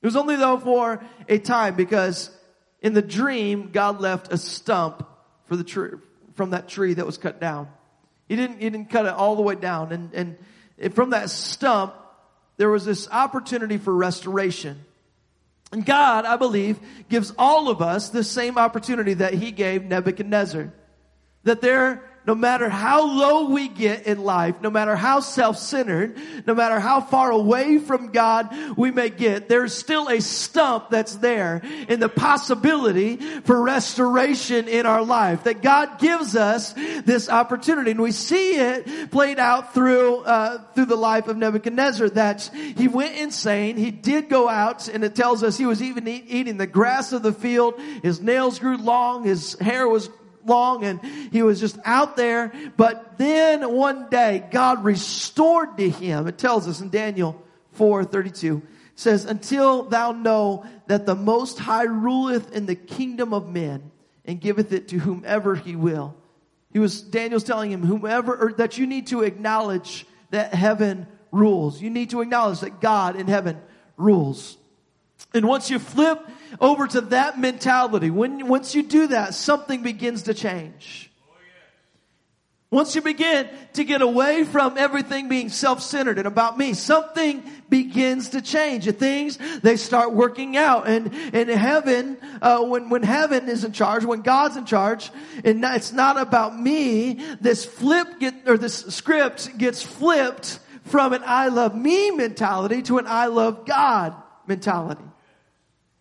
It 0.00 0.06
was 0.06 0.16
only 0.16 0.36
though 0.36 0.58
for 0.58 1.02
a 1.28 1.38
time 1.38 1.74
because 1.74 2.30
in 2.80 2.92
the 2.92 3.02
dream, 3.02 3.70
God 3.72 4.00
left 4.00 4.32
a 4.32 4.38
stump 4.38 5.08
for 5.46 5.56
the 5.56 5.64
tree, 5.64 5.92
from 6.34 6.50
that 6.50 6.68
tree 6.68 6.94
that 6.94 7.06
was 7.06 7.18
cut 7.18 7.40
down. 7.40 7.68
He 8.28 8.36
didn't, 8.36 8.60
he 8.60 8.70
didn't 8.70 8.90
cut 8.90 9.06
it 9.06 9.12
all 9.12 9.36
the 9.36 9.42
way 9.42 9.54
down. 9.54 9.92
And, 9.92 10.36
and 10.78 10.94
from 10.94 11.10
that 11.10 11.30
stump, 11.30 11.94
there 12.56 12.70
was 12.70 12.84
this 12.84 13.08
opportunity 13.10 13.78
for 13.78 13.94
restoration. 13.94 14.80
And 15.72 15.84
God, 15.84 16.24
I 16.24 16.36
believe, 16.36 16.78
gives 17.08 17.32
all 17.36 17.68
of 17.68 17.82
us 17.82 18.10
the 18.10 18.22
same 18.22 18.58
opportunity 18.58 19.14
that 19.14 19.34
He 19.34 19.50
gave 19.50 19.84
Nebuchadnezzar. 19.84 20.72
That 21.42 21.60
there 21.60 22.02
no 22.26 22.34
matter 22.34 22.68
how 22.68 23.06
low 23.06 23.50
we 23.50 23.68
get 23.68 24.06
in 24.06 24.22
life, 24.22 24.60
no 24.62 24.70
matter 24.70 24.96
how 24.96 25.20
self-centered, 25.20 26.16
no 26.46 26.54
matter 26.54 26.80
how 26.80 27.00
far 27.00 27.30
away 27.30 27.78
from 27.78 28.12
God 28.12 28.48
we 28.76 28.90
may 28.90 29.10
get, 29.10 29.48
there's 29.48 29.74
still 29.74 30.08
a 30.08 30.20
stump 30.20 30.90
that's 30.90 31.16
there 31.16 31.60
in 31.88 32.00
the 32.00 32.08
possibility 32.08 33.16
for 33.16 33.60
restoration 33.60 34.68
in 34.68 34.86
our 34.86 35.04
life. 35.04 35.44
That 35.44 35.62
God 35.62 35.98
gives 35.98 36.34
us 36.34 36.72
this 36.72 37.28
opportunity. 37.28 37.90
And 37.90 38.00
we 38.00 38.12
see 38.12 38.56
it 38.56 39.10
played 39.10 39.38
out 39.38 39.74
through, 39.74 40.20
uh, 40.20 40.62
through 40.74 40.86
the 40.86 40.96
life 40.96 41.28
of 41.28 41.36
Nebuchadnezzar 41.36 42.08
that 42.10 42.50
he 42.54 42.88
went 42.88 43.16
insane. 43.16 43.76
He 43.76 43.90
did 43.90 44.28
go 44.28 44.48
out 44.48 44.88
and 44.88 45.04
it 45.04 45.14
tells 45.14 45.42
us 45.42 45.58
he 45.58 45.66
was 45.66 45.82
even 45.82 46.08
eat, 46.08 46.24
eating 46.28 46.56
the 46.56 46.66
grass 46.66 47.12
of 47.12 47.22
the 47.22 47.32
field. 47.32 47.78
His 48.02 48.20
nails 48.20 48.58
grew 48.58 48.78
long. 48.78 49.24
His 49.24 49.58
hair 49.58 49.86
was 49.86 50.08
long 50.46 50.84
and 50.84 51.00
he 51.32 51.42
was 51.42 51.60
just 51.60 51.78
out 51.84 52.16
there. 52.16 52.52
But 52.76 53.18
then 53.18 53.72
one 53.72 54.08
day 54.10 54.44
God 54.50 54.84
restored 54.84 55.76
to 55.78 55.88
him. 55.88 56.26
It 56.26 56.38
tells 56.38 56.68
us 56.68 56.80
in 56.80 56.90
Daniel 56.90 57.42
4 57.72 58.04
32 58.04 58.62
says, 58.96 59.24
until 59.24 59.82
thou 59.82 60.12
know 60.12 60.64
that 60.86 61.06
the 61.06 61.14
most 61.14 61.58
high 61.58 61.84
ruleth 61.84 62.52
in 62.52 62.66
the 62.66 62.76
kingdom 62.76 63.34
of 63.34 63.48
men 63.48 63.90
and 64.24 64.40
giveth 64.40 64.72
it 64.72 64.88
to 64.88 64.98
whomever 64.98 65.54
he 65.54 65.76
will. 65.76 66.14
He 66.72 66.78
was, 66.78 67.02
Daniel's 67.02 67.44
telling 67.44 67.70
him, 67.70 67.82
whomever, 67.82 68.54
that 68.56 68.78
you 68.78 68.86
need 68.86 69.08
to 69.08 69.22
acknowledge 69.22 70.06
that 70.30 70.54
heaven 70.54 71.06
rules. 71.30 71.80
You 71.80 71.90
need 71.90 72.10
to 72.10 72.20
acknowledge 72.20 72.60
that 72.60 72.80
God 72.80 73.16
in 73.16 73.26
heaven 73.26 73.60
rules. 73.96 74.56
And 75.32 75.48
once 75.48 75.70
you 75.70 75.78
flip 75.78 76.20
over 76.60 76.86
to 76.86 77.00
that 77.00 77.38
mentality, 77.38 78.10
when, 78.10 78.46
once 78.46 78.74
you 78.74 78.82
do 78.82 79.08
that, 79.08 79.34
something 79.34 79.82
begins 79.82 80.24
to 80.24 80.34
change. 80.34 81.10
Once 82.70 82.96
you 82.96 83.02
begin 83.02 83.48
to 83.72 83.84
get 83.84 84.02
away 84.02 84.42
from 84.42 84.76
everything 84.76 85.28
being 85.28 85.48
self-centered 85.48 86.18
and 86.18 86.26
about 86.26 86.58
me, 86.58 86.74
something 86.74 87.40
begins 87.68 88.30
to 88.30 88.42
change. 88.42 88.90
Things, 88.96 89.38
they 89.62 89.76
start 89.76 90.12
working 90.12 90.56
out. 90.56 90.88
And 90.88 91.14
in 91.32 91.48
heaven, 91.48 92.18
uh, 92.42 92.64
when, 92.64 92.90
when 92.90 93.04
heaven 93.04 93.48
is 93.48 93.62
in 93.62 93.70
charge, 93.70 94.04
when 94.04 94.22
God's 94.22 94.56
in 94.56 94.66
charge, 94.66 95.12
and 95.44 95.62
it's 95.64 95.92
not 95.92 96.20
about 96.20 96.58
me, 96.58 97.14
this 97.40 97.64
flip 97.64 98.18
get, 98.18 98.34
or 98.48 98.58
this 98.58 98.74
script 98.74 99.56
gets 99.56 99.80
flipped 99.80 100.58
from 100.82 101.12
an 101.12 101.22
I 101.24 101.48
love 101.48 101.76
me 101.76 102.10
mentality 102.10 102.82
to 102.82 102.98
an 102.98 103.06
I 103.06 103.26
love 103.26 103.66
God 103.66 104.16
mentality. 104.48 105.04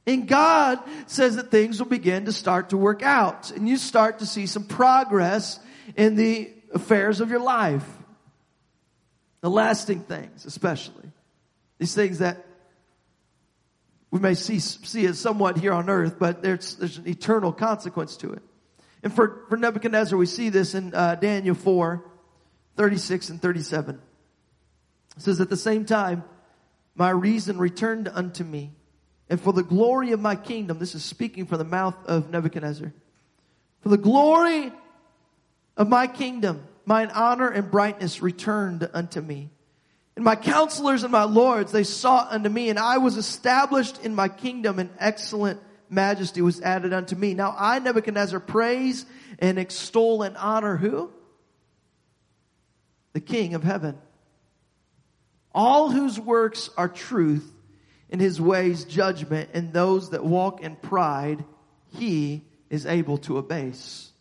And 0.05 0.27
God 0.27 0.79
says 1.07 1.37
that 1.37 1.49
things 1.49 1.79
will 1.79 1.87
begin 1.87 2.25
to 2.25 2.33
start 2.33 2.69
to 2.69 2.77
work 2.77 3.01
out 3.01 3.51
and 3.51 3.67
you 3.67 3.77
start 3.77 4.19
to 4.19 4.25
see 4.25 4.47
some 4.47 4.65
progress 4.65 5.59
in 5.95 6.15
the 6.15 6.51
affairs 6.73 7.21
of 7.21 7.29
your 7.29 7.39
life. 7.39 7.85
The 9.41 9.49
lasting 9.49 10.01
things, 10.01 10.45
especially. 10.45 11.09
These 11.77 11.95
things 11.95 12.19
that 12.19 12.45
we 14.11 14.19
may 14.19 14.35
see, 14.35 14.59
see 14.59 15.05
as 15.05 15.19
somewhat 15.19 15.57
here 15.57 15.73
on 15.73 15.89
earth, 15.89 16.17
but 16.19 16.41
there's, 16.41 16.75
there's 16.75 16.97
an 16.97 17.07
eternal 17.07 17.51
consequence 17.51 18.15
to 18.17 18.33
it. 18.33 18.43
And 19.01 19.13
for, 19.13 19.45
for 19.49 19.57
Nebuchadnezzar, 19.57 20.17
we 20.17 20.27
see 20.27 20.49
this 20.49 20.75
in 20.75 20.93
uh, 20.93 21.15
Daniel 21.15 21.55
4, 21.55 22.05
36 22.77 23.29
and 23.29 23.41
37. 23.41 23.99
It 25.17 25.21
says, 25.21 25.41
At 25.41 25.49
the 25.49 25.57
same 25.57 25.85
time, 25.85 26.23
my 26.95 27.09
reason 27.09 27.57
returned 27.57 28.07
unto 28.07 28.43
me 28.43 28.71
and 29.33 29.41
for 29.41 29.51
the 29.51 29.63
glory 29.63 30.11
of 30.11 30.19
my 30.19 30.35
kingdom, 30.35 30.77
this 30.77 30.93
is 30.93 31.03
speaking 31.03 31.47
from 31.47 31.57
the 31.57 31.63
mouth 31.63 31.95
of 32.05 32.29
Nebuchadnezzar. 32.29 32.93
For 33.81 33.89
the 33.89 33.97
glory 33.97 34.71
of 35.75 35.89
my 35.89 36.05
kingdom, 36.05 36.63
mine 36.85 37.09
honor 37.11 37.49
and 37.49 37.71
brightness 37.71 38.21
returned 38.21 38.87
unto 38.93 39.21
me. 39.21 39.49
And 40.15 40.23
my 40.23 40.35
counselors 40.35 41.01
and 41.01 41.11
my 41.11 41.23
lords, 41.23 41.71
they 41.71 41.83
sought 41.83 42.31
unto 42.31 42.47
me, 42.47 42.69
and 42.69 42.77
I 42.77 42.99
was 42.99 43.17
established 43.17 44.05
in 44.05 44.13
my 44.13 44.27
kingdom, 44.27 44.77
and 44.77 44.91
excellent 44.99 45.59
majesty 45.89 46.43
was 46.43 46.61
added 46.61 46.93
unto 46.93 47.15
me. 47.15 47.33
Now 47.33 47.55
I, 47.57 47.79
Nebuchadnezzar, 47.79 48.39
praise 48.39 49.03
and 49.39 49.57
extol 49.57 50.21
and 50.21 50.37
honor 50.37 50.77
who? 50.77 51.09
The 53.13 53.19
King 53.19 53.55
of 53.55 53.63
heaven. 53.63 53.97
All 55.55 55.89
whose 55.89 56.19
works 56.19 56.69
are 56.77 56.87
truth 56.87 57.51
in 58.13 58.19
his 58.19 58.39
ways 58.39 58.85
judgment, 58.85 59.49
and 59.53 59.73
those 59.73 60.11
that 60.11 60.23
walk 60.23 60.61
in 60.61 60.75
pride, 60.75 61.43
he 61.97 62.43
is 62.69 62.85
able 62.85 63.17
to 63.17 63.39
abase. 63.39 64.11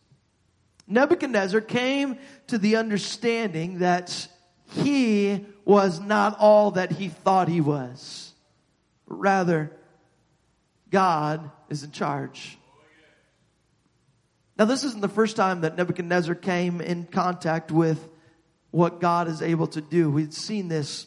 Nebuchadnezzar 0.87 1.61
came 1.61 2.17
to 2.47 2.57
the 2.57 2.77
understanding 2.77 3.79
that 3.79 4.27
he 4.71 5.45
was 5.63 5.99
not 5.99 6.39
all 6.39 6.71
that 6.71 6.91
he 6.91 7.07
thought 7.07 7.47
he 7.47 7.61
was, 7.61 8.33
rather 9.05 9.71
God 10.89 11.51
is 11.69 11.83
in 11.83 11.91
charge. 11.91 12.57
Now, 14.57 14.65
this 14.65 14.83
isn't 14.83 15.01
the 15.01 15.07
first 15.07 15.35
time 15.35 15.61
that 15.61 15.77
Nebuchadnezzar 15.77 16.33
came 16.33 16.81
in 16.81 17.05
contact 17.05 17.71
with 17.71 18.09
what 18.71 18.99
God 18.99 19.27
is 19.27 19.43
able 19.43 19.67
to 19.67 19.81
do. 19.81 20.09
We've 20.09 20.33
seen 20.33 20.67
this, 20.67 21.05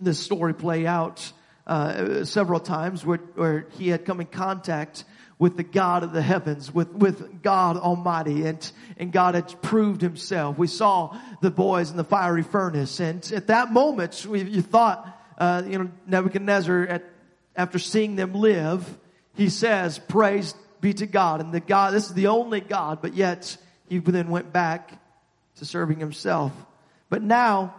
this 0.00 0.18
story 0.18 0.52
play 0.52 0.84
out 0.84 1.32
uh, 1.66 2.24
several 2.24 2.60
times 2.60 3.04
where, 3.04 3.18
where 3.34 3.66
he 3.78 3.88
had 3.88 4.04
come 4.04 4.20
in 4.20 4.26
contact 4.26 5.04
with 5.38 5.56
the 5.56 5.64
God 5.64 6.04
of 6.04 6.12
the 6.12 6.22
heavens, 6.22 6.72
with, 6.72 6.92
with 6.92 7.42
God 7.42 7.76
Almighty, 7.76 8.46
and, 8.46 8.72
and 8.96 9.12
God 9.12 9.34
had 9.34 9.60
proved 9.60 10.00
himself. 10.00 10.56
We 10.56 10.68
saw 10.68 11.18
the 11.40 11.50
boys 11.50 11.90
in 11.90 11.96
the 11.96 12.04
fiery 12.04 12.44
furnace, 12.44 13.00
and 13.00 13.28
at 13.32 13.48
that 13.48 13.72
moment, 13.72 14.24
we, 14.24 14.42
you 14.42 14.62
thought, 14.62 15.18
uh, 15.38 15.62
you 15.66 15.78
know, 15.78 15.90
Nebuchadnezzar, 16.06 16.82
at, 16.82 17.04
after 17.56 17.80
seeing 17.80 18.14
them 18.14 18.34
live, 18.34 18.86
he 19.34 19.48
says, 19.48 19.98
praise 19.98 20.54
be 20.80 20.94
to 20.94 21.06
God, 21.06 21.40
and 21.40 21.52
the 21.52 21.60
God, 21.60 21.92
this 21.92 22.06
is 22.06 22.14
the 22.14 22.28
only 22.28 22.60
God, 22.60 23.00
but 23.02 23.14
yet 23.14 23.56
he 23.88 23.98
then 23.98 24.28
went 24.28 24.52
back 24.52 24.92
to 25.56 25.64
serving 25.64 25.98
himself. 25.98 26.52
But 27.08 27.22
now, 27.22 27.74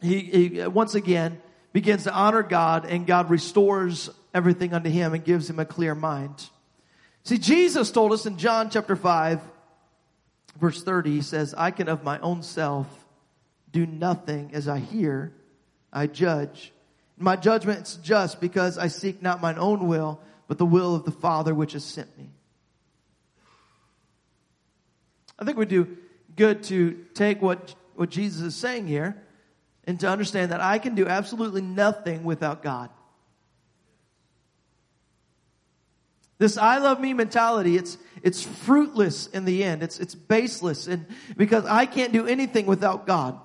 he, 0.00 0.20
he 0.20 0.66
once 0.66 0.94
again, 0.94 1.40
begins 1.72 2.04
to 2.04 2.12
honor 2.12 2.42
God 2.42 2.84
and 2.84 3.06
God 3.06 3.30
restores 3.30 4.10
everything 4.34 4.74
unto 4.74 4.90
him 4.90 5.14
and 5.14 5.24
gives 5.24 5.48
him 5.48 5.58
a 5.58 5.64
clear 5.64 5.94
mind. 5.94 6.48
See, 7.24 7.38
Jesus 7.38 7.90
told 7.90 8.12
us 8.12 8.26
in 8.26 8.36
John 8.36 8.70
chapter 8.70 8.96
5, 8.96 9.40
verse 10.60 10.82
30, 10.82 11.10
he 11.10 11.22
says, 11.22 11.54
I 11.56 11.70
can 11.70 11.88
of 11.88 12.04
my 12.04 12.18
own 12.20 12.42
self 12.42 12.86
do 13.70 13.86
nothing 13.86 14.50
as 14.52 14.68
I 14.68 14.78
hear, 14.78 15.32
I 15.92 16.06
judge. 16.06 16.72
My 17.16 17.36
judgment 17.36 17.86
is 17.86 17.96
just 17.96 18.40
because 18.40 18.76
I 18.76 18.88
seek 18.88 19.22
not 19.22 19.40
mine 19.40 19.58
own 19.58 19.86
will, 19.86 20.20
but 20.48 20.58
the 20.58 20.66
will 20.66 20.94
of 20.94 21.04
the 21.04 21.12
Father 21.12 21.54
which 21.54 21.72
has 21.72 21.84
sent 21.84 22.16
me. 22.18 22.30
I 25.38 25.44
think 25.44 25.56
we 25.56 25.64
do 25.64 25.96
good 26.36 26.64
to 26.64 27.04
take 27.14 27.40
what, 27.40 27.74
what 27.94 28.10
Jesus 28.10 28.42
is 28.42 28.56
saying 28.56 28.88
here 28.88 29.16
and 29.84 29.98
to 30.00 30.08
understand 30.08 30.52
that 30.52 30.60
I 30.60 30.78
can 30.78 30.94
do 30.94 31.06
absolutely 31.06 31.62
nothing 31.62 32.24
without 32.24 32.62
God. 32.62 32.90
This 36.38 36.56
I 36.56 36.78
love 36.78 37.00
me 37.00 37.14
mentality, 37.14 37.76
it's, 37.76 37.98
it's 38.22 38.42
fruitless 38.42 39.28
in 39.28 39.44
the 39.44 39.62
end. 39.62 39.82
It's, 39.82 40.00
it's 40.00 40.14
baseless 40.14 40.88
and 40.88 41.06
because 41.36 41.64
I 41.66 41.86
can't 41.86 42.12
do 42.12 42.26
anything 42.26 42.66
without 42.66 43.06
God. 43.06 43.38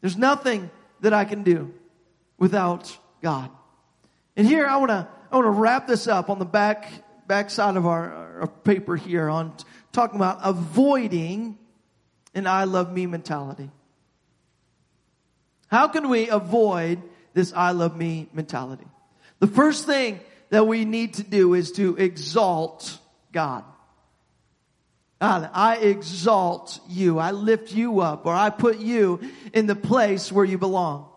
There's 0.00 0.16
nothing 0.16 0.70
that 1.00 1.12
I 1.12 1.24
can 1.24 1.42
do 1.42 1.74
without 2.38 2.96
God. 3.22 3.50
And 4.36 4.46
here 4.46 4.66
I 4.66 4.76
want 4.76 4.90
to 4.90 5.08
I 5.30 5.36
want 5.36 5.46
to 5.46 5.50
wrap 5.50 5.86
this 5.86 6.06
up 6.06 6.30
on 6.30 6.38
the 6.38 6.44
back 6.44 6.90
back 7.26 7.50
side 7.50 7.76
of 7.76 7.86
our, 7.86 8.40
our 8.40 8.46
paper 8.46 8.96
here 8.96 9.28
on 9.28 9.54
talking 9.92 10.16
about 10.16 10.38
avoiding 10.42 11.58
an 12.36 12.46
I 12.46 12.64
love 12.64 12.92
me 12.92 13.06
mentality. 13.06 13.70
How 15.68 15.88
can 15.88 16.08
we 16.08 16.28
avoid 16.28 17.02
this 17.34 17.52
I 17.52 17.72
love 17.72 17.96
me 17.96 18.28
mentality? 18.32 18.86
The 19.40 19.46
first 19.46 19.86
thing 19.86 20.20
that 20.50 20.66
we 20.66 20.84
need 20.84 21.14
to 21.14 21.22
do 21.22 21.54
is 21.54 21.72
to 21.72 21.96
exalt 21.96 22.98
God. 23.32 23.64
God, 25.20 25.50
I 25.52 25.76
exalt 25.76 26.78
you. 26.88 27.18
I 27.18 27.30
lift 27.30 27.72
you 27.72 28.00
up 28.00 28.26
or 28.26 28.34
I 28.34 28.50
put 28.50 28.78
you 28.78 29.20
in 29.54 29.66
the 29.66 29.74
place 29.74 30.30
where 30.30 30.44
you 30.44 30.58
belong. 30.58 31.08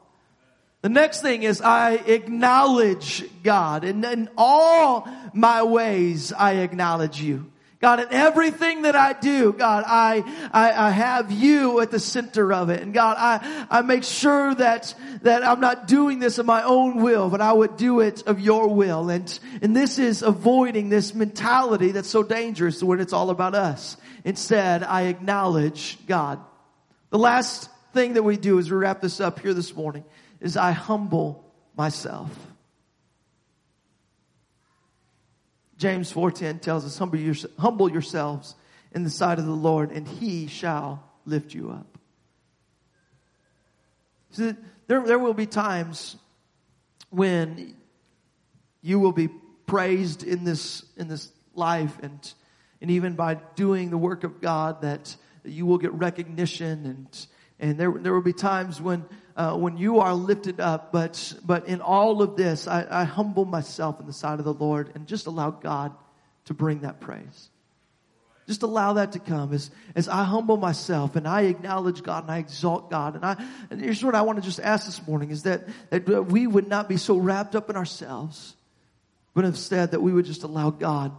The 0.81 0.89
next 0.89 1.21
thing 1.21 1.43
is 1.43 1.61
I 1.61 1.95
acknowledge 1.95 3.25
God 3.43 3.83
and 3.83 4.05
in 4.05 4.29
all 4.37 5.07
my 5.33 5.63
ways 5.63 6.31
I 6.31 6.53
acknowledge 6.53 7.21
you. 7.21 7.48
God, 7.79 8.01
in 8.01 8.07
everything 8.11 8.81
that 8.81 8.97
I 8.97 9.13
do, 9.13 9.53
God, 9.53 9.85
I, 9.87 10.23
I, 10.51 10.87
I, 10.87 10.91
have 10.91 11.31
you 11.31 11.79
at 11.79 11.91
the 11.91 11.99
center 11.99 12.51
of 12.51 12.69
it. 12.69 12.81
And 12.81 12.93
God, 12.93 13.15
I, 13.17 13.67
I 13.69 13.81
make 13.83 14.03
sure 14.03 14.53
that, 14.53 14.93
that 15.21 15.45
I'm 15.45 15.61
not 15.61 15.87
doing 15.87 16.19
this 16.19 16.39
of 16.39 16.45
my 16.45 16.61
own 16.63 17.01
will, 17.01 17.29
but 17.29 17.39
I 17.39 17.53
would 17.53 17.77
do 17.77 18.01
it 18.01 18.23
of 18.27 18.41
your 18.41 18.67
will. 18.67 19.09
And, 19.09 19.39
and 19.61 19.73
this 19.73 19.97
is 19.97 20.23
avoiding 20.23 20.89
this 20.89 21.15
mentality 21.15 21.91
that's 21.91 22.09
so 22.09 22.21
dangerous 22.21 22.83
when 22.83 22.99
it's 22.99 23.13
all 23.13 23.29
about 23.29 23.55
us. 23.55 23.95
Instead, 24.25 24.83
I 24.83 25.03
acknowledge 25.03 26.05
God. 26.05 26.41
The 27.11 27.17
last 27.19 27.69
thing 27.93 28.15
that 28.15 28.23
we 28.23 28.35
do 28.35 28.59
as 28.59 28.69
we 28.69 28.75
wrap 28.75 28.99
this 28.99 29.21
up 29.21 29.39
here 29.39 29.53
this 29.53 29.73
morning 29.73 30.03
is 30.41 30.57
I 30.57 30.73
humble 30.73 31.45
myself. 31.77 32.48
James 35.79 36.11
4:10 36.11 36.59
tells 36.59 36.85
us 36.85 36.97
humble, 36.97 37.17
your, 37.17 37.35
humble 37.57 37.89
yourselves 37.89 38.53
in 38.91 39.03
the 39.05 39.09
sight 39.09 39.39
of 39.39 39.45
the 39.45 39.51
Lord 39.51 39.91
and 39.91 40.05
he 40.05 40.47
shall 40.47 41.09
lift 41.25 41.53
you 41.53 41.71
up. 41.71 41.97
So 44.31 44.55
there, 44.87 45.01
there 45.01 45.17
will 45.17 45.33
be 45.33 45.45
times 45.45 46.17
when 47.09 47.75
you 48.81 48.99
will 48.99 49.13
be 49.13 49.29
praised 49.65 50.23
in 50.23 50.43
this, 50.43 50.83
in 50.97 51.07
this 51.07 51.31
life 51.55 51.97
and, 52.03 52.33
and 52.81 52.91
even 52.91 53.15
by 53.15 53.35
doing 53.55 53.89
the 53.89 53.97
work 53.97 54.25
of 54.25 54.41
God 54.41 54.81
that 54.81 55.15
you 55.45 55.65
will 55.65 55.77
get 55.77 55.93
recognition 55.93 56.85
and, 56.85 57.27
and 57.57 57.79
there, 57.79 57.91
there 57.91 58.13
will 58.13 58.21
be 58.21 58.33
times 58.33 58.81
when, 58.81 59.05
uh, 59.39 59.55
when 59.55 59.77
you 59.77 60.01
are 60.01 60.13
lifted 60.13 60.59
up, 60.59 60.91
but, 60.91 61.33
but 61.45 61.65
in 61.69 61.79
all 61.79 62.21
of 62.21 62.35
this, 62.35 62.67
I, 62.67 62.85
I 62.89 63.03
humble 63.05 63.45
myself 63.45 64.01
in 64.01 64.05
the 64.05 64.11
sight 64.11 64.37
of 64.37 64.43
the 64.43 64.53
Lord 64.53 64.91
and 64.95 65.07
just 65.07 65.27
allow 65.27 65.49
God 65.49 65.93
to 66.45 66.53
bring 66.53 66.81
that 66.81 66.99
praise. 66.99 67.49
Just 68.47 68.63
allow 68.63 68.93
that 68.93 69.13
to 69.13 69.19
come 69.19 69.53
as, 69.53 69.71
as 69.95 70.09
I 70.09 70.25
humble 70.25 70.57
myself 70.57 71.15
and 71.15 71.25
I 71.25 71.43
acknowledge 71.43 72.03
God 72.03 72.23
and 72.23 72.31
I 72.31 72.39
exalt 72.39 72.89
God. 72.89 73.15
And 73.15 73.23
I, 73.23 73.41
and 73.69 73.79
here's 73.79 74.03
what 74.03 74.13
I 74.13 74.23
want 74.23 74.39
to 74.39 74.43
just 74.43 74.59
ask 74.59 74.85
this 74.85 75.07
morning 75.07 75.31
is 75.31 75.43
that, 75.43 75.69
that 75.89 76.05
we 76.25 76.45
would 76.45 76.67
not 76.67 76.89
be 76.89 76.97
so 76.97 77.15
wrapped 77.15 77.55
up 77.55 77.69
in 77.69 77.77
ourselves, 77.77 78.57
but 79.33 79.45
instead 79.45 79.91
that 79.91 80.01
we 80.01 80.11
would 80.11 80.25
just 80.25 80.43
allow 80.43 80.69
God, 80.69 81.13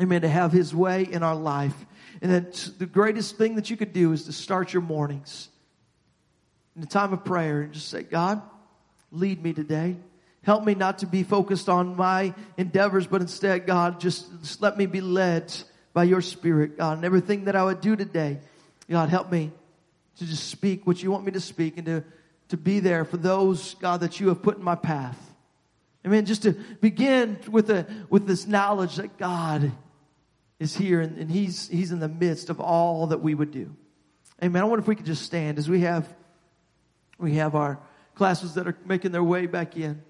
amen, 0.00 0.22
to 0.22 0.28
have 0.28 0.52
his 0.52 0.74
way 0.74 1.02
in 1.02 1.22
our 1.22 1.36
life 1.36 1.74
and 2.22 2.32
that 2.32 2.70
the 2.78 2.86
greatest 2.86 3.36
thing 3.36 3.56
that 3.56 3.68
you 3.68 3.76
could 3.76 3.92
do 3.92 4.12
is 4.12 4.24
to 4.24 4.32
start 4.32 4.72
your 4.72 4.80
mornings 4.80 5.50
in 6.76 6.82
a 6.82 6.86
time 6.86 7.12
of 7.12 7.24
prayer 7.24 7.62
and 7.62 7.72
just 7.72 7.88
say, 7.88 8.02
God, 8.02 8.42
lead 9.10 9.42
me 9.42 9.52
today. 9.52 9.96
Help 10.42 10.64
me 10.64 10.74
not 10.74 10.98
to 10.98 11.06
be 11.06 11.22
focused 11.22 11.68
on 11.68 11.96
my 11.96 12.34
endeavors, 12.56 13.06
but 13.06 13.20
instead, 13.20 13.66
God, 13.66 13.98
just, 13.98 14.26
just 14.42 14.62
let 14.62 14.76
me 14.76 14.86
be 14.86 15.00
led 15.00 15.52
by 15.92 16.04
your 16.04 16.20
spirit, 16.20 16.76
God. 16.76 16.98
And 16.98 17.04
everything 17.04 17.46
that 17.46 17.56
I 17.56 17.64
would 17.64 17.80
do 17.80 17.96
today, 17.96 18.38
God, 18.88 19.08
help 19.08 19.32
me 19.32 19.50
to 20.18 20.26
just 20.26 20.48
speak 20.48 20.86
what 20.86 21.02
you 21.02 21.10
want 21.10 21.24
me 21.24 21.32
to 21.32 21.40
speak 21.40 21.78
and 21.78 21.86
to, 21.86 22.04
to 22.48 22.56
be 22.56 22.80
there 22.80 23.04
for 23.04 23.16
those, 23.16 23.74
God, 23.74 24.00
that 24.00 24.20
you 24.20 24.28
have 24.28 24.42
put 24.42 24.58
in 24.58 24.62
my 24.62 24.76
path. 24.76 25.18
I 26.04 26.20
just 26.20 26.42
to 26.42 26.52
begin 26.80 27.38
with 27.50 27.68
a, 27.70 27.86
with 28.08 28.26
this 28.26 28.46
knowledge 28.46 28.96
that 28.96 29.18
God 29.18 29.72
is 30.60 30.76
here 30.76 31.00
and, 31.00 31.18
and 31.18 31.30
he's, 31.30 31.68
he's 31.68 31.90
in 31.90 31.98
the 31.98 32.08
midst 32.08 32.48
of 32.48 32.60
all 32.60 33.08
that 33.08 33.20
we 33.20 33.34
would 33.34 33.50
do. 33.50 33.74
Amen. 34.42 34.62
I 34.62 34.66
wonder 34.66 34.82
if 34.82 34.88
we 34.88 34.94
could 34.94 35.06
just 35.06 35.22
stand 35.22 35.58
as 35.58 35.68
we 35.68 35.80
have, 35.80 36.06
we 37.18 37.34
have 37.34 37.54
our 37.54 37.78
classes 38.14 38.54
that 38.54 38.66
are 38.66 38.76
making 38.84 39.12
their 39.12 39.24
way 39.24 39.46
back 39.46 39.76
in 39.76 40.02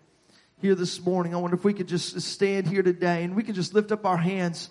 here 0.60 0.74
this 0.74 1.04
morning. 1.04 1.34
I 1.34 1.38
wonder 1.38 1.56
if 1.56 1.64
we 1.64 1.74
could 1.74 1.88
just 1.88 2.20
stand 2.20 2.66
here 2.66 2.82
today 2.82 3.24
and 3.24 3.36
we 3.36 3.42
could 3.42 3.54
just 3.54 3.74
lift 3.74 3.92
up 3.92 4.04
our 4.06 4.16
hands. 4.16 4.70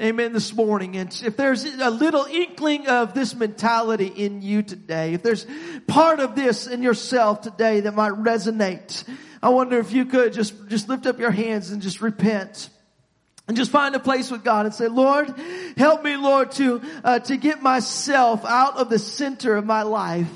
Amen 0.00 0.32
this 0.32 0.52
morning. 0.52 0.96
And 0.96 1.08
if 1.24 1.36
there's 1.36 1.64
a 1.64 1.90
little 1.90 2.24
inkling 2.24 2.88
of 2.88 3.14
this 3.14 3.34
mentality 3.34 4.06
in 4.06 4.42
you 4.42 4.62
today, 4.62 5.14
if 5.14 5.22
there's 5.22 5.46
part 5.86 6.20
of 6.20 6.34
this 6.34 6.66
in 6.66 6.82
yourself 6.82 7.42
today 7.42 7.80
that 7.80 7.94
might 7.94 8.12
resonate, 8.12 9.08
I 9.42 9.50
wonder 9.50 9.78
if 9.78 9.92
you 9.92 10.04
could 10.04 10.32
just, 10.32 10.68
just 10.68 10.88
lift 10.88 11.06
up 11.06 11.18
your 11.18 11.30
hands 11.30 11.70
and 11.70 11.80
just 11.80 12.00
repent. 12.00 12.70
And 13.46 13.56
just 13.56 13.70
find 13.70 13.94
a 13.94 14.00
place 14.00 14.30
with 14.30 14.42
God 14.42 14.64
and 14.64 14.74
say, 14.74 14.88
Lord, 14.88 15.32
help 15.76 16.02
me, 16.02 16.16
Lord, 16.16 16.50
to, 16.52 16.80
uh, 17.04 17.18
to 17.18 17.36
get 17.36 17.62
myself 17.62 18.42
out 18.44 18.78
of 18.78 18.88
the 18.88 18.98
center 18.98 19.54
of 19.54 19.66
my 19.66 19.82
life. 19.82 20.30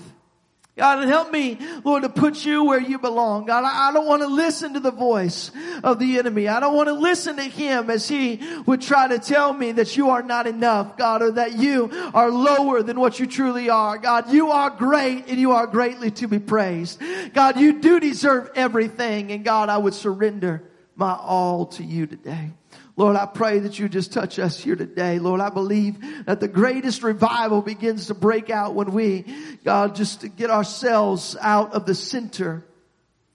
God, 0.79 1.09
help 1.09 1.33
me, 1.33 1.59
Lord, 1.83 2.05
to 2.05 2.09
put 2.09 2.45
you 2.45 2.63
where 2.63 2.81
you 2.81 3.01
belong. 3.01 3.47
God, 3.47 3.65
I 3.65 3.93
don't 3.93 4.07
want 4.07 4.23
to 4.23 4.29
listen 4.29 4.75
to 4.75 4.81
the 4.81 4.93
voice 4.93 5.51
of 5.83 5.99
the 5.99 6.19
enemy. 6.19 6.47
I 6.47 6.61
don't 6.61 6.77
want 6.77 6.87
to 6.87 6.93
listen 6.93 7.35
to 7.37 7.43
him 7.43 7.91
as 7.91 8.07
he 8.07 8.41
would 8.65 8.81
try 8.81 9.09
to 9.09 9.19
tell 9.19 9.53
me 9.53 9.73
that 9.73 9.97
you 9.97 10.11
are 10.11 10.23
not 10.23 10.47
enough, 10.47 10.97
God, 10.97 11.21
or 11.21 11.33
that 11.33 11.59
you 11.59 11.91
are 12.15 12.31
lower 12.31 12.85
than 12.85 13.01
what 13.01 13.19
you 13.19 13.27
truly 13.27 13.69
are. 13.69 13.99
God, 13.99 14.33
you 14.33 14.53
are 14.53 14.71
great 14.71 15.27
and 15.27 15.41
you 15.41 15.51
are 15.51 15.67
greatly 15.67 16.13
to 16.13 16.29
be 16.29 16.39
praised. 16.39 17.03
God, 17.35 17.59
you 17.59 17.81
do 17.81 17.99
deserve 17.99 18.49
everything. 18.55 19.33
And 19.33 19.45
God, 19.45 19.69
I 19.71 19.79
would 19.79 19.95
surrender 19.95 20.63
my 20.95 21.13
all 21.13 21.67
to 21.67 21.83
you 21.83 22.07
today. 22.07 22.53
Lord, 22.99 23.15
I 23.15 23.27
pray 23.27 23.61
that 23.61 23.79
you 23.79 23.89
just 23.89 24.13
touch 24.13 24.41
us 24.41 24.59
here 24.59 24.75
today. 24.75 25.21
Lord, 25.21 25.41
I 25.41 25.51
believe 25.51 26.27
that 26.27 26.41
the 26.41 26.49
greatest 26.49 27.05
revival 27.05 27.63
begins 27.63 28.09
to 28.09 28.15
break 28.15 28.51
out 28.51 28.75
when 28.75 28.91
we, 28.91 29.25
God, 29.63 29.95
just 29.95 30.23
to 30.23 30.29
get 30.29 30.51
ourselves 30.51 31.37
out 31.41 31.75
of 31.75 31.87
the 31.87 31.95
center 31.95 32.67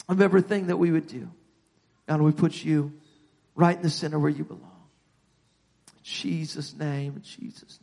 of 0.09 0.19
everything 0.19 0.67
that 0.67 0.75
we 0.75 0.91
would 0.91 1.07
do. 1.07 1.29
God, 2.09 2.21
we 2.21 2.33
put 2.33 2.61
you 2.61 2.91
right 3.55 3.77
in 3.77 3.81
the 3.81 3.89
center 3.89 4.19
where 4.19 4.29
you 4.29 4.43
belong. 4.43 4.89
In 5.95 6.03
Jesus' 6.03 6.75
name, 6.75 7.13
in 7.15 7.21
Jesus' 7.21 7.79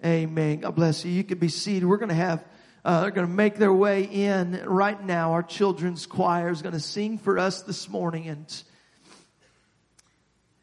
name. 0.00 0.12
Amen. 0.28 0.60
God 0.60 0.76
bless 0.76 1.04
you. 1.04 1.10
You 1.10 1.24
can 1.24 1.38
be 1.38 1.48
seated. 1.48 1.86
We're 1.86 1.96
going 1.96 2.10
to 2.10 2.14
have, 2.14 2.44
uh, 2.84 3.00
they're 3.00 3.10
going 3.10 3.26
to 3.26 3.32
make 3.32 3.56
their 3.56 3.72
way 3.72 4.04
in 4.04 4.62
right 4.64 5.04
now. 5.04 5.32
Our 5.32 5.42
children's 5.42 6.06
choir 6.06 6.50
is 6.50 6.62
going 6.62 6.74
to 6.74 6.80
sing 6.80 7.18
for 7.18 7.36
us 7.36 7.62
this 7.62 7.88
morning 7.88 8.28
and 8.28 8.62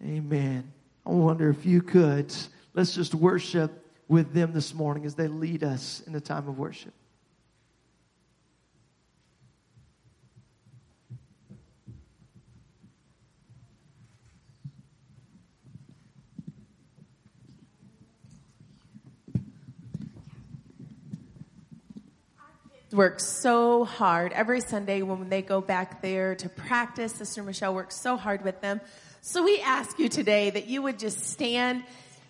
Amen. 0.03 0.71
I 1.05 1.10
wonder 1.10 1.49
if 1.49 1.65
you 1.65 1.81
could, 1.81 2.34
let's 2.73 2.93
just 2.93 3.15
worship 3.15 3.71
with 4.08 4.34
them 4.34 4.53
this 4.53 4.73
morning 4.73 5.05
as 5.05 5.15
they 5.15 5.27
lead 5.27 5.63
us 5.63 6.01
in 6.05 6.13
the 6.13 6.21
time 6.21 6.47
of 6.47 6.58
worship. 6.58 6.93
work 22.95 23.19
so 23.19 23.84
hard 23.84 24.31
every 24.31 24.62
Sunday 24.62 25.01
when 25.01 25.27
they 25.27 25.41
go 25.41 25.60
back 25.60 26.01
there 26.01 26.34
to 26.34 26.47
practice. 26.47 27.13
Sister 27.13 27.43
Michelle 27.43 27.75
works 27.75 27.99
so 27.99 28.15
hard 28.15 28.43
with 28.43 28.62
them 28.62 28.79
so 29.28 29.44
we 29.44 29.60
ask 29.60 29.98
you 29.98 30.08
today 30.08 30.52
that 30.52 30.68
you 30.68 30.84
would 30.84 31.00
just 31.00 31.32
stand 31.32 31.84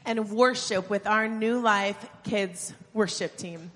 and 0.06 0.30
worship 0.30 0.90
with 0.90 1.06
our 1.06 1.28
New 1.28 1.60
Life 1.60 1.98
Kids 2.24 2.74
worship 2.94 3.36
team. 3.36 3.70